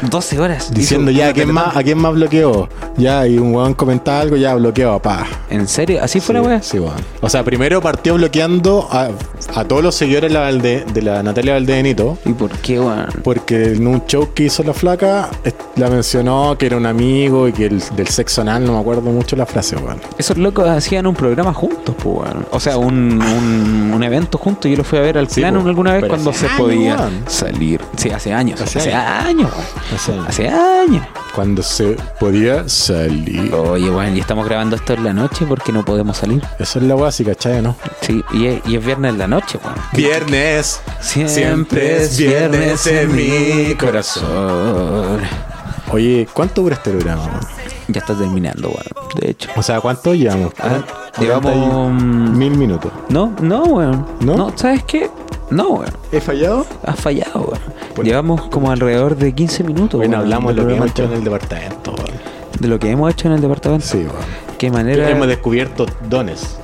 12 0.10 0.40
horas. 0.40 0.72
Diciendo 0.74 1.12
ya, 1.12 1.30
¿a 1.30 1.34
quién, 1.34 1.52
más. 1.52 1.76
¿a 1.76 1.84
quién 1.84 1.98
más 1.98 2.14
bloqueó? 2.14 2.70
Ya, 2.98 3.28
y 3.28 3.38
un 3.38 3.54
weón 3.56 3.74
comentaba 3.74 4.22
algo, 4.22 4.36
ya 4.36 4.56
bloqueó, 4.56 5.00
pa. 5.02 5.26
¿En 5.50 5.68
serio? 5.68 6.00
¿Así 6.02 6.20
fue 6.20 6.36
sí, 6.36 6.42
la 6.42 6.48
weá? 6.48 6.62
Sí, 6.62 6.80
weón. 6.80 6.96
O 7.22 7.30
sea, 7.30 7.44
primero 7.44 7.82
partió 7.82 8.16
bloqueando 8.16 8.88
a, 8.92 9.10
a 9.56 9.64
todos 9.66 9.84
los 9.84 9.96
seguidores 9.96 10.32
de 10.32 10.34
la, 10.40 10.50
Valde- 10.50 10.86
de 10.86 11.02
la 11.02 11.24
Natalia 11.24 11.54
Valdebenito. 11.54 12.18
¿Y 12.26 12.34
por 12.34 12.52
qué, 12.60 12.80
weón? 12.80 13.08
Porque 13.24 13.74
en 13.74 13.88
un 13.88 14.06
show 14.06 14.30
que 14.34 14.44
hizo 14.46 14.64
la 14.64 14.74
flaca, 14.74 15.30
la 15.76 15.90
mencionó 15.90 16.56
que 16.58 16.68
era 16.68 16.78
un 16.78 16.86
amigo 16.86 17.48
y 17.48 17.54
que 17.54 17.66
el, 17.66 17.82
del 17.96 18.08
sexo 18.08 18.42
anal, 18.42 18.66
no 18.66 18.74
me 18.74 18.80
acuerdo 18.80 19.02
mucho 19.02 19.36
la 19.36 19.46
frase, 19.46 19.76
weón. 19.76 20.00
Esos 20.18 20.38
locos 20.38 20.68
hacían 20.68 21.08
un 21.08 21.16
programa 21.16 21.54
juntos, 21.54 21.96
pues, 22.02 22.18
weón. 22.28 22.46
O 22.52 22.60
sea, 22.60 22.78
un, 22.78 23.22
un, 23.22 23.92
un 23.94 24.04
evento 24.04 24.38
juntos. 24.38 24.70
Yo 24.70 24.78
lo 24.78 24.84
fui 24.84 25.00
a 25.00 25.02
ver 25.02 25.18
al 25.18 25.28
Sí, 25.30 25.42
plano 25.42 25.62
po. 25.62 25.68
alguna 25.70 25.94
vez 25.94 26.06
cuando 26.08 26.32
se 26.34 26.46
años, 26.46 26.58
podía 26.60 26.96
weón. 26.96 27.24
salir. 27.28 27.82
Sí, 27.98 28.10
hace 28.12 28.32
años. 28.34 28.62
Hace 28.62 28.80
Hace, 28.80 28.94
años. 28.94 29.26
años, 29.28 29.52
weón. 29.52 29.96
Hace 29.96 30.12
años. 30.14 30.28
Hace 30.30 30.50
años. 30.50 31.08
Cuando 31.34 31.64
se 31.64 31.98
podía 32.20 32.70
salir. 32.70 33.52
Oye, 33.56 33.90
weón, 33.90 34.16
y 34.16 34.20
estamos 34.20 34.46
grabando 34.46 34.76
esto 34.76 34.94
en 34.94 35.04
la 35.04 35.14
noche 35.14 35.46
porque 35.48 35.72
no 35.72 35.84
podemos 35.84 36.18
salir. 36.18 36.44
Eso 36.60 36.78
es 36.80 36.86
la 36.86 36.96
weá, 36.96 37.12
sí, 37.12 37.26
¿cachai, 37.26 37.62
no? 37.64 37.76
Sí, 38.02 38.24
y 38.34 38.46
es, 38.46 38.62
y 38.68 38.76
es 38.76 38.86
viernes 38.86 39.14
en 39.14 39.18
la 39.18 39.28
noche, 39.28 39.58
weón. 39.64 39.76
Viernes. 39.94 40.80
Siempre 41.02 42.04
es 42.04 42.18
viernes 42.18 42.86
en 42.86 43.16
mi 43.16 43.74
corazón. 43.76 45.22
Oye, 45.94 46.28
¿cuánto 46.34 46.64
dura 46.64 46.74
este 46.74 46.90
programa, 46.90 47.24
weón? 47.24 47.40
Ya 47.88 48.00
está 48.00 48.16
terminando, 48.16 48.70
weón. 48.70 49.10
De 49.22 49.30
hecho. 49.30 49.48
O 49.56 49.62
sea, 49.62 49.80
¿cuánto 49.80 50.16
llevamos? 50.16 50.52
Ah, 50.60 50.80
llevamos, 51.20 52.02
mil 52.02 52.58
minutos. 52.58 52.92
No, 53.10 53.32
no, 53.40 53.64
weón. 53.66 54.04
¿No? 54.22 54.36
¿No? 54.36 54.58
¿sabes 54.58 54.84
qué? 54.86 55.12
No, 55.52 55.70
weón. 55.70 55.94
¿He 56.12 56.20
fallado? 56.20 56.66
Has 56.84 57.00
fallado, 57.00 57.42
weón. 57.42 57.60
Bueno. 57.96 58.04
Llevamos 58.10 58.42
como 58.48 58.72
alrededor 58.72 59.16
de 59.16 59.34
15 59.36 59.64
minutos. 59.66 60.00
Bueno, 60.00 60.14
weón, 60.14 60.24
hablamos 60.24 60.56
de 60.56 60.62
lo 60.64 60.68
que 60.68 60.76
hemos 60.76 60.90
hecho 60.90 61.04
en 61.04 61.14
el 61.14 61.24
departamento, 61.24 61.92
weón. 61.92 62.12
De 62.60 62.68
lo 62.68 62.80
que 62.80 62.90
hemos 62.90 63.12
hecho 63.12 63.28
en 63.28 63.34
el 63.36 63.42
departamento. 63.42 63.86
Sí, 63.86 63.98
weón. 63.98 64.26
Qué 64.58 64.72
manera. 64.72 65.08
Hemos 65.08 65.28
descubierto 65.28 65.86
dones. 66.10 66.58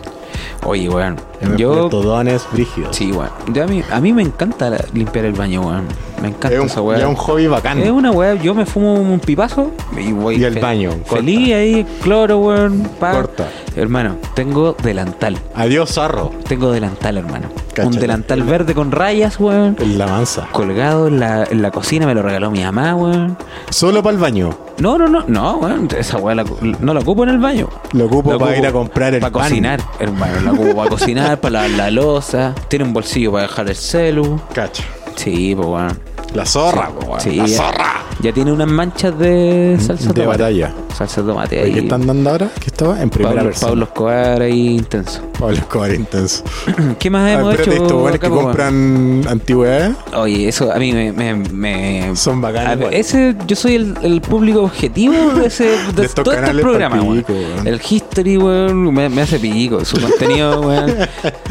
Oye, 0.66 0.90
weón. 0.90 1.18
Hemos 1.40 1.58
Yo. 1.58 1.70
descubierto 1.70 2.02
dones 2.02 2.48
brígidos. 2.52 2.96
Sí, 2.96 3.12
weón. 3.12 3.30
Yo 3.54 3.64
a, 3.64 3.68
mí, 3.68 3.84
a 3.92 4.02
mí 4.02 4.12
me 4.12 4.24
encanta 4.24 4.76
limpiar 4.92 5.26
el 5.26 5.34
baño, 5.34 5.62
weón. 5.62 5.86
Me 6.22 6.28
encanta 6.30 6.54
Es 6.54 6.60
un, 6.60 6.66
esa 6.68 6.82
weá. 6.82 7.08
un 7.08 7.16
hobby 7.16 7.48
bacán. 7.48 7.80
Es 7.80 7.90
una 7.92 8.12
weá, 8.12 8.36
yo 8.36 8.54
me 8.54 8.66
fumo 8.66 8.94
un 8.94 9.20
pipazo 9.20 9.72
y 9.98 10.12
voy. 10.12 10.36
Y 10.36 10.46
al 10.46 10.60
baño, 10.60 10.92
Feliz 11.06 11.54
ahí, 11.54 11.86
cloro, 12.04 12.40
weón. 12.40 12.84
Corta. 13.00 13.48
Hermano, 13.76 14.18
tengo 14.34 14.76
delantal. 14.84 15.38
Adiós, 15.56 15.94
zarro. 15.94 16.32
Tengo 16.48 16.72
delantal, 16.72 17.18
hermano. 17.18 17.48
Cáchate. 17.74 17.88
Un 17.88 18.02
delantal 18.02 18.44
verde 18.44 18.74
con 18.74 18.92
rayas, 18.92 19.40
weón. 19.40 19.78
En 19.80 19.98
la 19.98 20.08
mansa. 20.08 20.48
Colgado 20.52 21.08
en 21.08 21.20
la, 21.20 21.44
en 21.46 21.62
la 21.62 21.72
cocina, 21.72 22.06
me 22.06 22.14
lo 22.14 22.22
regaló 22.22 22.52
mi 22.52 22.62
mamá, 22.64 22.96
weón. 22.96 23.38
Solo 23.70 24.04
para 24.04 24.16
el 24.16 24.22
baño. 24.22 24.50
No, 24.80 24.98
no, 24.98 25.08
no, 25.08 25.24
no, 25.28 25.58
weón. 25.58 25.88
Esa 25.98 26.18
weá 26.18 26.36
la- 26.36 26.46
no 26.80 26.94
la 26.94 27.00
ocupo 27.00 27.24
en 27.24 27.30
el 27.30 27.38
baño. 27.38 27.70
Lo 27.94 28.06
ocupo 28.06 28.38
para 28.38 28.58
ir 28.58 28.66
a 28.68 28.72
comprar 28.72 29.14
el 29.14 29.22
Para 29.22 29.32
cocinar, 29.32 29.80
hermano. 30.00 30.42
La 30.42 30.52
ocupo 30.52 30.76
para 30.76 30.90
cocinar, 30.90 31.40
para 31.40 31.52
lavar 31.62 31.70
la 31.72 31.92
losa. 31.92 32.54
Tiene 32.68 32.84
un 32.86 32.94
bolsillo 32.94 33.32
para 33.32 33.44
dejar 33.44 33.70
el 33.70 33.76
celu. 33.76 34.40
Cacha. 34.54 34.84
Sí, 35.16 35.54
pues, 35.56 35.68
weón. 35.68 36.00
La 36.34 36.46
zorra, 36.46 36.90
po, 36.90 37.06
weón. 37.08 37.20
Sí, 37.22 37.36
La 37.36 37.46
ya- 37.48 37.58
zorra. 37.58 37.94
Ya 38.22 38.34
tiene 38.34 38.52
unas 38.52 38.68
manchas 38.68 39.18
de 39.18 39.78
salsa 39.80 40.10
De 40.10 40.14
tomate. 40.14 40.28
batalla. 40.44 40.74
Salsa 40.96 41.22
de 41.22 41.28
tomate 41.30 41.56
¿De 41.56 41.62
ahí. 41.64 41.72
¿Qué 41.74 41.80
están 41.80 42.06
dando 42.06 42.30
ahora? 42.30 42.50
¿Qué 42.60 42.68
estaba? 42.68 43.02
En 43.02 43.10
primera 43.10 43.36
Pablo, 43.36 43.50
persona. 43.50 43.70
Pablo 43.70 43.84
Escobar 43.86 44.42
ahí 44.42 44.68
intenso. 44.76 45.22
Pablo 45.40 45.56
Escobar 45.56 45.94
intenso. 45.94 46.44
¿Qué 47.00 47.10
más 47.10 47.22
Ah, 47.30 47.34
hemos 47.34 47.52
espérate, 47.54 47.76
hecho? 47.76 47.84
estos 47.84 48.02
weones 48.04 48.20
que 48.20 48.30
compran 48.30 49.22
antigüedades 49.28 49.96
Oye, 50.14 50.50
eso 50.50 50.70
a 50.72 50.76
mí 50.78 50.92
me... 50.92 51.14
me, 51.14 51.34
me- 51.36 52.16
son 52.18 52.42
bacanas. 52.42 52.78
ver, 52.78 52.94
ese, 52.94 53.36
yo 53.48 53.56
soy 53.56 53.76
el, 53.76 53.96
el 54.04 54.20
público 54.20 54.64
objetivo 54.64 55.16
de, 55.40 55.48
ese, 55.48 55.64
de, 55.64 55.94
De 55.94 56.06
estos 56.06 56.26
todo 56.26 56.34
este 56.34 56.42
canales 56.46 56.64
programa, 56.66 57.02
weón. 57.02 57.18
pico, 57.20 57.32
weón. 57.34 57.68
El 57.68 57.80
History, 58.20 58.38
weón, 58.38 58.94
me, 58.94 59.08
me 59.10 59.22
hace 59.22 59.40
pico. 59.40 59.84
Su 59.86 60.00
contenido, 60.02 60.60
weón. 60.62 60.96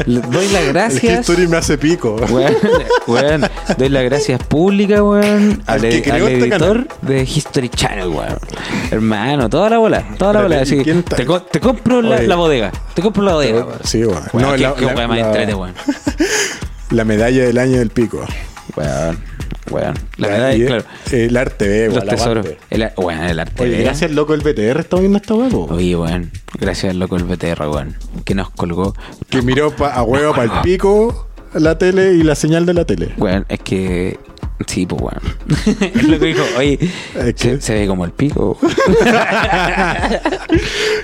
Doy 0.05 0.47
las 0.49 0.61
El 0.63 0.73
gracias. 0.73 1.19
history 1.21 1.47
me 1.47 1.57
hace 1.57 1.77
pico. 1.77 2.15
Weón, 2.29 2.55
weón, 3.07 3.41
doy 3.77 3.89
las 3.89 4.03
gracias 4.03 4.43
públicas, 4.43 5.01
weón, 5.01 5.63
Al 5.65 5.75
al, 5.75 5.81
que 5.81 5.97
ed- 5.97 6.03
creó 6.03 6.25
al 6.27 6.31
este 6.33 6.45
editor 6.47 6.87
canal. 6.87 6.87
de 7.01 7.23
History 7.23 7.69
Channel, 7.69 8.07
weón. 8.09 8.37
Hermano, 8.91 9.49
toda 9.49 9.69
la 9.71 9.77
bola, 9.79 10.03
toda 10.17 10.33
la 10.33 10.41
bola. 10.43 10.55
¿y 10.57 10.59
así, 10.59 10.77
quién 10.83 10.99
está- 10.99 11.15
te, 11.15 11.25
co- 11.25 11.41
te 11.41 11.59
compro 11.59 12.01
la, 12.01 12.35
bodega, 12.35 12.71
te 12.93 13.01
compro 13.01 13.23
la 13.23 13.33
bodega, 13.33 13.65
weón. 13.65 13.79
Sí, 13.83 14.03
weón. 14.05 14.23
Weón, 14.33 14.49
No, 14.49 14.55
qué, 14.55 14.61
la- 14.63 14.75
qué 14.75 14.85
la- 14.85 14.93
weá 14.95 15.07
más 15.07 15.17
la- 15.19 15.25
entrete, 15.27 15.53
weón. 15.55 15.73
La 16.91 17.05
medalla 17.05 17.43
del 17.43 17.57
año 17.59 17.77
del 17.77 17.89
pico. 17.91 18.25
Weón, 18.75 19.19
weón. 19.71 19.93
La 20.17 20.27
La- 20.27 20.33
verdad, 20.33 20.53
y- 20.53 20.65
claro. 20.65 20.83
El 21.11 21.37
arte 21.37 21.67
B, 21.67 21.95
Los 21.95 22.05
tesoros. 22.05 22.47
El, 22.69 22.89
weón, 22.97 23.19
el 23.23 23.39
arte. 23.39 23.63
Oye, 23.63 23.83
gracias 23.83 24.11
loco 24.11 24.33
el 24.33 24.41
BTR 24.41 24.79
está 24.79 24.97
viendo 24.97 25.17
esta 25.17 25.33
huevo. 25.33 25.65
Oye, 25.71 25.95
weón. 25.95 26.31
Gracias 26.59 26.91
al 26.91 26.99
loco 26.99 27.15
el 27.15 27.23
BTR, 27.23 27.67
weón. 27.69 27.95
Que 28.25 28.35
nos 28.35 28.49
colgó. 28.49 28.95
Que 29.29 29.41
miró 29.41 29.75
pa- 29.75 29.93
a 29.93 30.03
huevo 30.03 30.33
para 30.33 30.55
el 30.55 30.61
pico 30.61 31.27
la 31.53 31.77
tele 31.77 32.13
y 32.13 32.23
la 32.23 32.35
señal 32.35 32.65
de 32.65 32.73
la 32.73 32.85
tele. 32.85 33.13
Weón, 33.17 33.45
es 33.49 33.59
que. 33.59 34.19
Sí, 34.67 34.85
pues 34.85 35.01
weón. 35.01 35.21
es 35.93 36.03
lo 36.03 36.19
que 36.19 36.25
dijo. 36.25 36.43
Oye, 36.57 36.77
se, 37.35 37.61
se 37.61 37.73
ve 37.73 37.87
como 37.87 38.03
el 38.05 38.11
pico. 38.11 38.57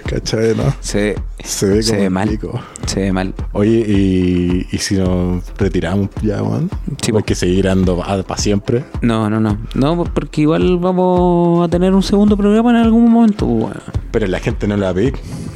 ¿Cachai, 0.06 0.56
no? 0.56 0.74
Se, 0.80 1.15
Se 1.44 1.65
ve 1.68 1.82
como 1.84 1.98
ve 2.00 2.04
el 2.06 2.12
mal. 2.12 2.30
pico. 2.30 2.60
Se 2.86 3.02
ve 3.02 3.12
mal. 3.12 3.34
Oye, 3.54 3.84
y, 3.88 4.68
y 4.72 4.78
si 4.78 4.96
nos 4.96 5.44
retiramos 5.58 6.10
ya, 6.22 6.41
weón. 6.44 6.70
Sí, 7.02 7.12
Hay 7.15 7.24
que 7.24 7.36
seguir 7.36 7.65
dando 7.65 7.98
para 7.98 8.38
siempre. 8.39 8.84
No, 9.02 9.30
no, 9.30 9.39
no. 9.39 9.58
No, 9.74 10.04
porque 10.04 10.41
igual 10.41 10.78
vamos 10.78 11.65
a 11.65 11.70
tener 11.70 11.94
un 11.94 12.04
segundo 12.04 12.38
programa 12.38 12.70
en 12.72 12.78
algún 12.78 13.12
momento, 13.12 13.48
pues. 13.48 13.76
Pero 14.12 14.28
la 14.28 14.39
gente 14.39 14.68
no 14.68 14.78
la 14.78 14.94
ve. 14.94 15.13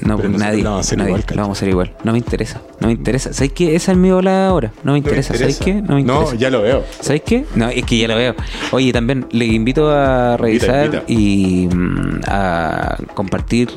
No, 0.10 0.17
Pero 0.17 0.30
nadie. 0.30 0.63
Lo 0.63 0.72
vamos 0.72 0.91
a 0.91 0.95
nadie. 0.95 1.10
igual, 1.12 1.24
lo 1.30 1.41
vamos 1.41 1.58
a 1.58 1.60
hacer 1.60 1.69
igual. 1.69 1.93
No 2.04 2.12
me 2.12 2.17
interesa. 2.17 2.62
No 2.80 2.88
me 2.88 2.93
interesa. 2.93 3.34
¿Sabes 3.34 3.52
qué? 3.54 3.76
Esa 3.76 3.91
es 3.91 3.98
mi 3.98 4.12
bola 4.12 4.48
ahora. 4.48 4.72
No 4.84 4.93
me 4.93 5.00
No 5.00 5.04
me 5.04 5.10
interesa. 5.10 5.36
¿Sabes 5.38 5.58
qué? 5.58 5.76
No 5.76 5.95
me 5.95 6.04
No, 6.04 6.22
interesa. 6.22 6.36
ya 6.36 6.50
lo 6.50 6.62
veo. 6.62 6.84
¿Sabes 7.00 7.22
qué? 7.26 7.45
No, 7.56 7.69
es 7.69 7.84
que 7.86 7.98
ya 7.98 8.08
lo 8.08 8.15
veo. 8.15 8.36
Oye, 8.72 8.91
también 8.91 9.26
le 9.32 9.45
invito 9.45 9.89
a 9.91 10.36
revisar 10.38 10.86
invita. 10.86 11.04
y 11.08 11.67
mm, 11.72 12.22
a 12.28 12.98
compartir 13.13 13.69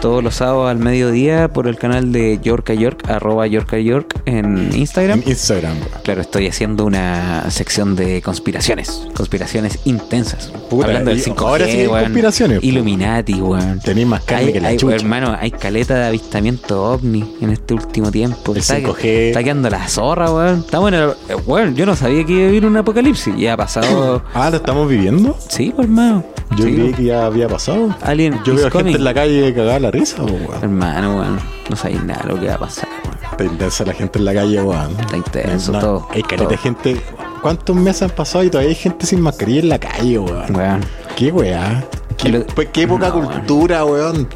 todos 0.00 0.22
los 0.24 0.34
sábados 0.36 0.70
al 0.70 0.78
mediodía 0.78 1.48
por 1.48 1.68
el 1.68 1.76
canal 1.78 2.10
de 2.12 2.38
York 2.42 2.70
a 2.70 2.74
York, 2.74 3.08
arroba 3.08 3.46
York 3.46 3.72
a 3.74 3.78
York 3.78 4.20
en 4.26 4.70
Instagram. 4.74 5.22
En 5.22 5.28
Instagram. 5.28 5.76
Claro, 6.02 6.20
estoy 6.22 6.48
haciendo 6.48 6.84
una 6.84 7.48
sección 7.50 7.94
de 7.94 8.20
conspiraciones. 8.22 9.06
Conspiraciones 9.14 9.78
intensas. 9.84 10.48
Puta, 10.68 10.86
Hablando 10.86 11.10
del 11.10 11.20
y 11.20 11.22
5G, 11.22 11.38
ahora 11.46 11.64
sí 11.66 11.70
hay 11.78 11.86
conspiraciones. 11.86 12.64
Illuminati, 12.64 13.34
weón. 13.34 13.80
Tenéis 13.80 14.06
más 14.06 14.22
carne 14.24 14.46
Hay- 14.46 14.52
que 14.52 14.60
la 14.60 14.68
hay- 14.68 14.76
chucha. 14.76 14.96
hermano, 14.96 15.36
hay 15.38 15.50
caleta 15.50 15.75
de 15.84 16.04
avistamiento 16.06 16.82
ovni 16.92 17.36
en 17.40 17.50
este 17.50 17.74
último 17.74 18.10
tiempo. 18.10 18.52
El 18.52 18.58
está, 18.58 18.78
5G. 18.78 19.04
está 19.04 19.42
quedando 19.44 19.68
la 19.70 19.86
zorra, 19.88 20.30
weón. 20.32 20.60
Estamos 20.60 20.88
en 20.88 20.94
el, 20.94 21.10
eh, 21.28 21.34
weón, 21.46 21.74
yo 21.74 21.84
no 21.86 21.94
sabía 21.94 22.24
que 22.24 22.32
iba 22.32 22.42
a 22.42 22.46
vivir 22.46 22.66
un 22.66 22.76
apocalipsis. 22.76 23.34
Ya 23.36 23.52
ha 23.54 23.56
pasado. 23.56 24.22
Ah, 24.34 24.50
¿lo 24.50 24.56
estamos 24.56 24.88
viviendo? 24.88 25.36
sí, 25.48 25.72
pues, 25.74 25.86
hermano. 25.86 26.24
Yo 26.56 26.64
Sí, 26.64 26.74
creí 26.74 26.92
que 26.94 27.04
ya 27.04 27.26
había 27.26 27.48
pasado. 27.48 27.94
Alien 28.02 28.38
Yo 28.44 28.54
veo 28.54 28.70
gente 28.70 28.92
en 28.92 29.04
la 29.04 29.12
calle 29.14 29.52
cagada 29.54 29.80
la 29.80 29.90
risa, 29.90 30.22
weón. 30.22 30.46
Hermano, 30.62 31.16
weón. 31.18 31.38
No 31.68 31.76
sabéis 31.76 32.02
nada 32.04 32.22
de 32.22 32.28
lo 32.34 32.40
que 32.40 32.46
va 32.48 32.54
a 32.54 32.58
pasar, 32.58 32.88
weón. 33.04 33.16
Está 33.32 33.44
intensa 33.44 33.84
la 33.84 33.92
gente 33.94 34.18
en 34.18 34.24
la 34.24 34.34
calle, 34.34 34.62
weón. 34.62 34.90
Está 35.00 35.16
intenso 35.16 35.72
No, 35.72 35.78
todo. 35.80 36.08
Hay 36.12 36.22
caleta 36.22 36.48
de 36.50 36.56
gente. 36.56 37.00
¿Cuántos 37.42 37.76
meses 37.76 38.02
han 38.02 38.10
pasado 38.10 38.44
y 38.44 38.50
todavía 38.50 38.70
hay 38.70 38.76
gente 38.76 39.06
sin 39.06 39.20
mascarilla 39.20 39.60
en 39.60 39.68
la 39.68 39.78
calle, 39.78 40.18
weón? 40.18 40.56
Weón. 40.56 40.80
¿Qué 41.16 41.30
weá? 41.32 41.84
¿Qué, 42.16 42.28
Lo- 42.30 42.46
pues, 42.46 42.68
qué 42.72 42.86
poca 42.88 43.08
No, 43.08 43.14
cultura, 43.24 43.84
weón? 43.84 44.28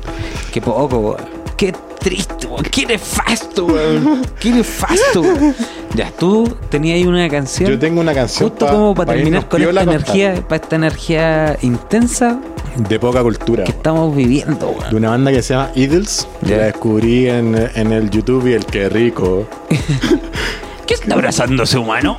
Qué 0.52 0.60
poco, 0.60 0.98
weón. 0.98 1.16
Qué 1.56 1.72
triste, 1.98 2.46
weón. 2.46 2.62
Qué 2.64 2.86
nefasto, 2.86 3.66
weón. 3.66 4.22
Qué 4.38 4.50
nefasto, 4.50 5.20
weón. 5.22 5.54
Ya, 5.94 6.10
tú 6.18 6.56
tenías 6.68 6.96
ahí 6.96 7.04
una 7.06 7.28
canción. 7.28 7.70
Yo 7.70 7.78
tengo 7.78 8.00
una 8.00 8.14
canción 8.14 8.48
Justo 8.50 8.66
pa- 8.66 8.72
como 8.72 8.94
para 8.94 9.06
pa 9.06 9.12
terminar 9.14 9.48
con 9.48 9.60
esta 9.62 9.82
energía, 9.82 10.34
para 10.48 10.62
esta 10.62 10.76
energía 10.76 11.56
intensa. 11.62 12.38
De 12.76 13.00
poca 13.00 13.20
cultura. 13.22 13.64
que 13.64 13.72
estamos 13.72 14.14
viviendo, 14.14 14.66
De 14.68 14.72
weón. 14.72 14.94
una 14.94 15.10
banda 15.10 15.32
que 15.32 15.42
se 15.42 15.54
llama 15.54 15.70
Idols. 15.74 16.28
Que 16.44 16.50
Ya. 16.50 16.56
la 16.58 16.64
descubrí 16.66 17.28
en, 17.28 17.70
en 17.74 17.92
el 17.92 18.10
YouTube 18.10 18.46
y 18.48 18.52
el 18.52 18.64
que 18.64 18.88
rico. 18.88 19.46
¿Qué 20.86 20.94
está 20.94 21.14
abrazando 21.14 21.62
ese 21.64 21.78
humano? 21.78 22.18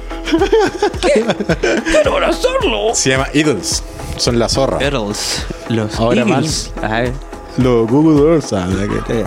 ¿Qué? 1.02 1.26
¡Quiero 1.92 2.14
abrazarlo! 2.14 2.94
Se 2.94 3.10
llama 3.12 3.28
Idols. 3.34 3.84
Son 4.22 4.38
la 4.38 4.48
zorra. 4.50 4.78
Los 5.70 5.96
Ahora 6.00 6.24
Los 7.58 7.88
Google 7.90 8.22
Dolls. 8.22 8.54
que- 9.08 9.26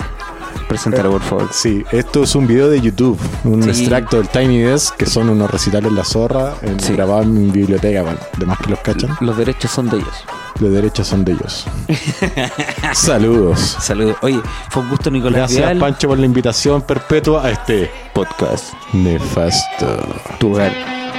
preséntalo, 0.68 1.11
por 1.11 1.22
favor. 1.22 1.48
Sí, 1.52 1.85
esto 1.92 2.22
es 2.22 2.35
un 2.37 2.46
video 2.46 2.70
de 2.70 2.80
YouTube, 2.80 3.18
un 3.44 3.62
Sí. 3.64 3.70
extracto 3.70 4.16
del 4.18 4.28
Tiny 4.28 4.59
Desk, 4.62 4.96
que 4.96 5.07
son 5.07 5.28
unos 5.28 5.50
recitales 5.50 5.92
La 5.92 6.04
Zorra, 6.04 6.54
en, 6.62 6.78
Sí. 6.80 6.92
grabados 6.94 7.26
en 7.26 7.46
mi 7.46 7.50
biblioteca, 7.50 8.02
bueno, 8.02 8.18
demás 8.38 8.59
que 8.59 8.70
los 8.70 8.78
cachan, 8.80 9.16
Los 9.20 9.37
derechos 9.37 9.70
son 9.72 9.90
de 9.90 9.96
ellos. 9.98 10.24
los 10.61 10.70
derechos 10.72 11.07
son 11.09 11.24
de 11.24 11.33
ellos. 11.33 11.66
Saludos. 12.94 13.76
Saludos. 13.80 14.16
Oye, 14.22 14.40
fue 14.70 14.83
un 14.85 14.90
gusto, 14.90 15.11
Nicolás 15.11 15.52
Gracias. 15.52 15.78
Pancho, 15.78 16.09
por 16.09 16.18
la 16.18 16.26
invitación 16.26 16.83
perpetua 16.83 17.44
a 17.46 17.50
este 17.50 17.90
podcast 18.14 18.72
nefasto. 18.92 19.98
Tu 20.38 20.52
hogar 20.52 20.72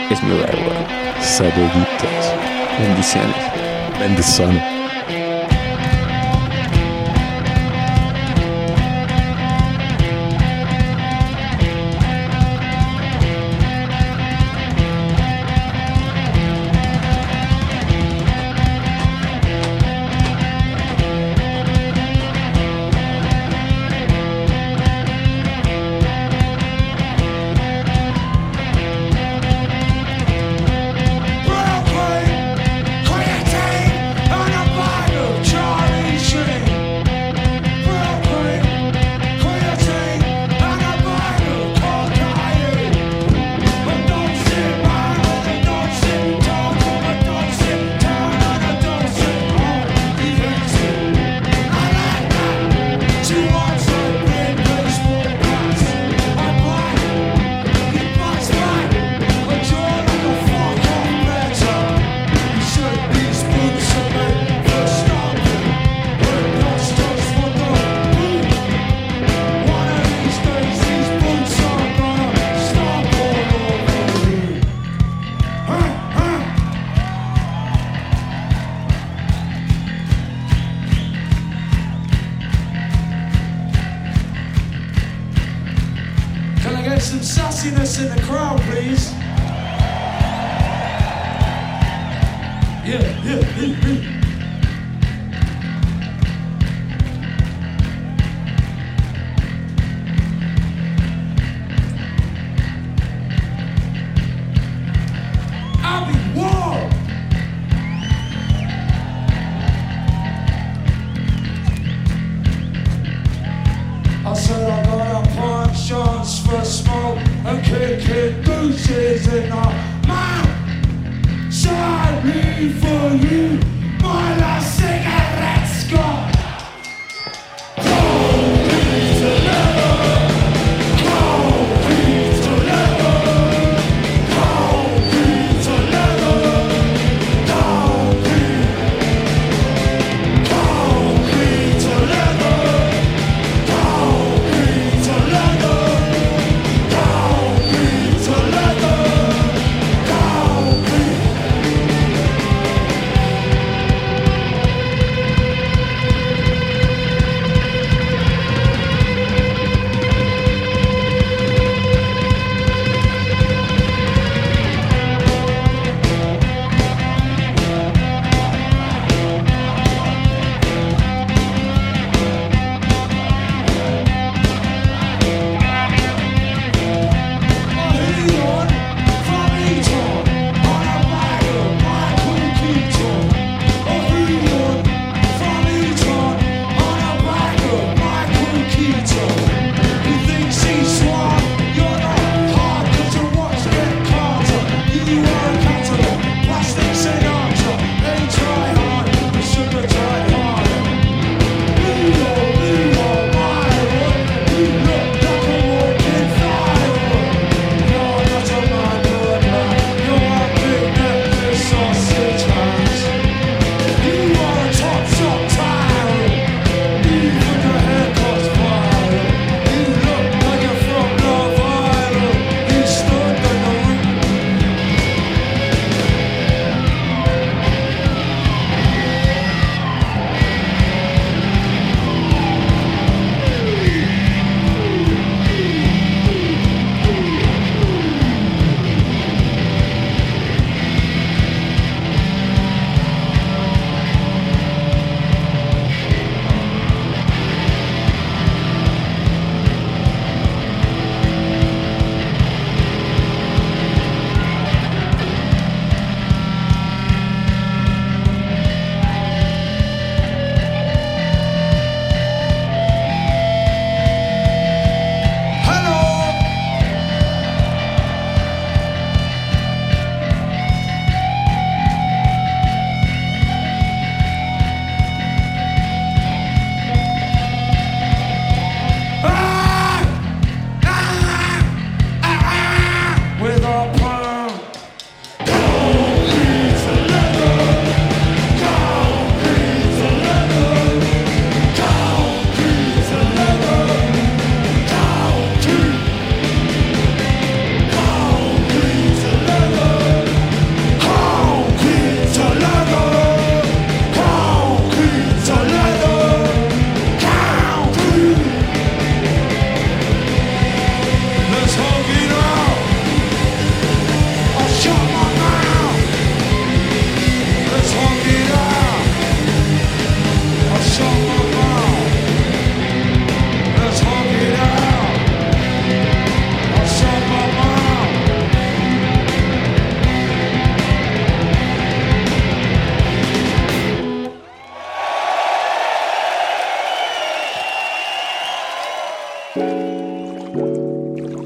es 0.10 0.24
mi 0.24 0.32
hogar, 0.40 0.56
weón. 0.56 1.22
Saluditos. 1.22 2.10
Bendiciones. 2.80 3.55
Bendiciones. 4.00 4.75
Brooklyn, 4.75 4.75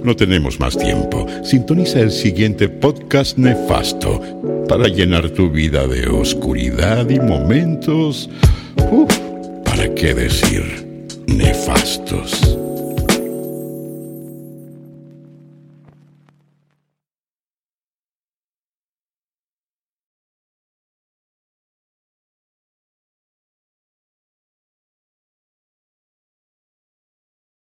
No 0.09 0.15
tenemos 0.15 0.59
más 0.59 0.75
tiempo. 0.75 1.27
Sintoniza 1.43 1.99
el 1.99 2.09
siguiente 2.09 2.67
podcast 2.67 3.37
nefasto 3.37 4.19
para 4.67 4.87
llenar 4.87 5.29
tu 5.29 5.51
vida 5.51 5.85
de 5.85 6.07
oscuridad 6.07 7.07
y 7.11 7.19
momentos... 7.19 8.27
Uh, 8.91 9.05
¿Para 9.63 9.93
qué 9.93 10.15
decir? 10.15 10.63
Nefastos. 11.27 12.58